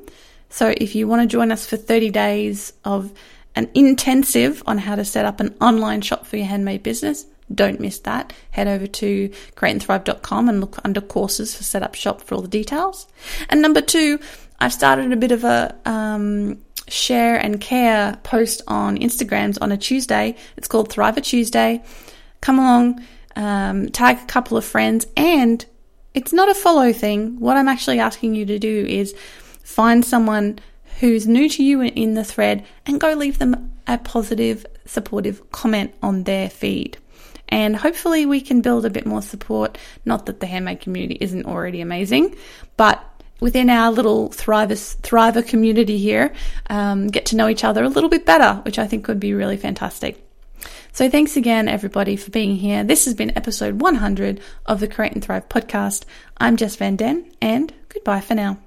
So 0.49 0.73
if 0.77 0.95
you 0.95 1.09
want 1.09 1.23
to 1.23 1.27
join 1.27 1.51
us 1.51 1.67
for 1.67 1.77
30 1.77 2.11
days 2.11 2.73
of 2.85 3.13
an 3.57 3.69
intensive 3.75 4.63
on 4.65 4.79
how 4.79 4.95
to 4.95 5.05
set 5.05 5.25
up 5.25 5.41
an 5.41 5.57
online 5.61 6.03
shop 6.03 6.25
for 6.25 6.37
your 6.37 6.47
handmade 6.47 6.85
business, 6.85 7.27
don't 7.53 7.81
miss 7.81 7.99
that. 8.01 8.33
Head 8.53 8.69
over 8.69 8.87
to 8.87 9.29
createandthrive.com 9.57 10.49
and 10.49 10.61
look 10.61 10.79
under 10.85 11.01
courses 11.01 11.57
for 11.57 11.65
setup 11.65 11.97
shop 11.97 12.21
for 12.21 12.37
all 12.37 12.43
the 12.43 12.47
details. 12.49 13.09
And 13.49 13.61
number 13.61 13.81
two, 13.81 14.21
I've 14.61 14.73
started 14.73 15.13
a 15.13 15.17
bit 15.17 15.33
of 15.33 15.43
a 15.43 15.75
um, 15.85 16.59
share 16.91 17.37
and 17.37 17.61
care 17.61 18.19
post 18.23 18.63
on 18.67 18.99
Instagrams 18.99 19.59
on 19.61 19.73
a 19.73 19.77
Tuesday. 19.77 20.37
It's 20.57 20.69
called 20.69 20.91
Thriver 20.91 21.23
Tuesday. 21.23 21.83
Come 22.41 22.59
along, 22.59 23.05
um, 23.37 23.89
tag 23.91 24.19
a 24.19 24.27
couple 24.27 24.57
of 24.57 24.65
friends, 24.65 25.07
and 25.17 25.65
it's 26.15 26.33
not 26.33 26.51
a 26.51 26.55
follow 26.55 26.93
thing. 26.93 27.39
What 27.41 27.57
I'm 27.57 27.69
actually 27.69 28.01
asking 28.01 28.35
you 28.35 28.47
to 28.47 28.59
do 28.59 28.87
is 28.89 29.15
find 29.63 30.05
someone 30.05 30.59
who's 30.99 31.27
new 31.27 31.49
to 31.49 31.63
you 31.63 31.81
in 31.83 32.15
the 32.15 32.25
thread 32.25 32.65
and 32.87 33.01
go 33.01 33.15
leave 33.15 33.39
them 33.39 33.73
a 33.87 33.97
positive, 33.99 34.67
supportive 34.85 35.51
comment 35.51 35.95
on 36.03 36.25
their 36.25 36.51
feed 36.51 36.99
and 37.51 37.77
hopefully 37.77 38.27
we 38.27 38.41
can 38.41 38.61
build 38.61 38.87
a 38.87 38.91
bit 38.91 39.07
more 39.07 39.23
support. 39.23 39.77
Not 40.05 40.27
that 40.27 40.41
the 40.41 40.47
handmade 40.47 40.81
community 40.81 41.19
isn't 41.21 41.47
already 41.47 41.81
amazing, 41.81 42.37
but 42.77 43.05
within 43.41 43.71
our 43.71 43.91
little 43.91 44.29
Thriver, 44.31 44.77
Thriver 45.03 45.47
community 45.47 45.99
here, 45.99 46.33
um, 46.69 47.09
get 47.09 47.27
to 47.27 47.37
know 47.37 47.49
each 47.49 47.65
other 47.65 47.83
a 47.83 47.89
little 47.89 48.11
bit 48.11 48.27
better, 48.27 48.61
which 48.65 48.79
I 48.79 48.87
think 48.87 49.09
would 49.09 49.21
be 49.21 49.35
really 49.35 49.57
fantastic. 49.57 50.25
So 50.93 51.09
thanks 51.09 51.37
again, 51.37 51.69
everybody, 51.69 52.17
for 52.17 52.31
being 52.31 52.57
here. 52.57 52.85
This 52.85 53.05
has 53.05 53.15
been 53.15 53.37
episode 53.37 53.81
100 53.81 54.41
of 54.67 54.81
the 54.81 54.89
Create 54.89 55.13
and 55.13 55.25
Thrive 55.25 55.49
podcast. 55.49 56.05
I'm 56.39 56.57
Jess 56.57 56.77
Van 56.77 56.97
Den, 56.97 57.31
and 57.41 57.73
goodbye 57.89 58.21
for 58.21 58.35
now. 58.35 58.59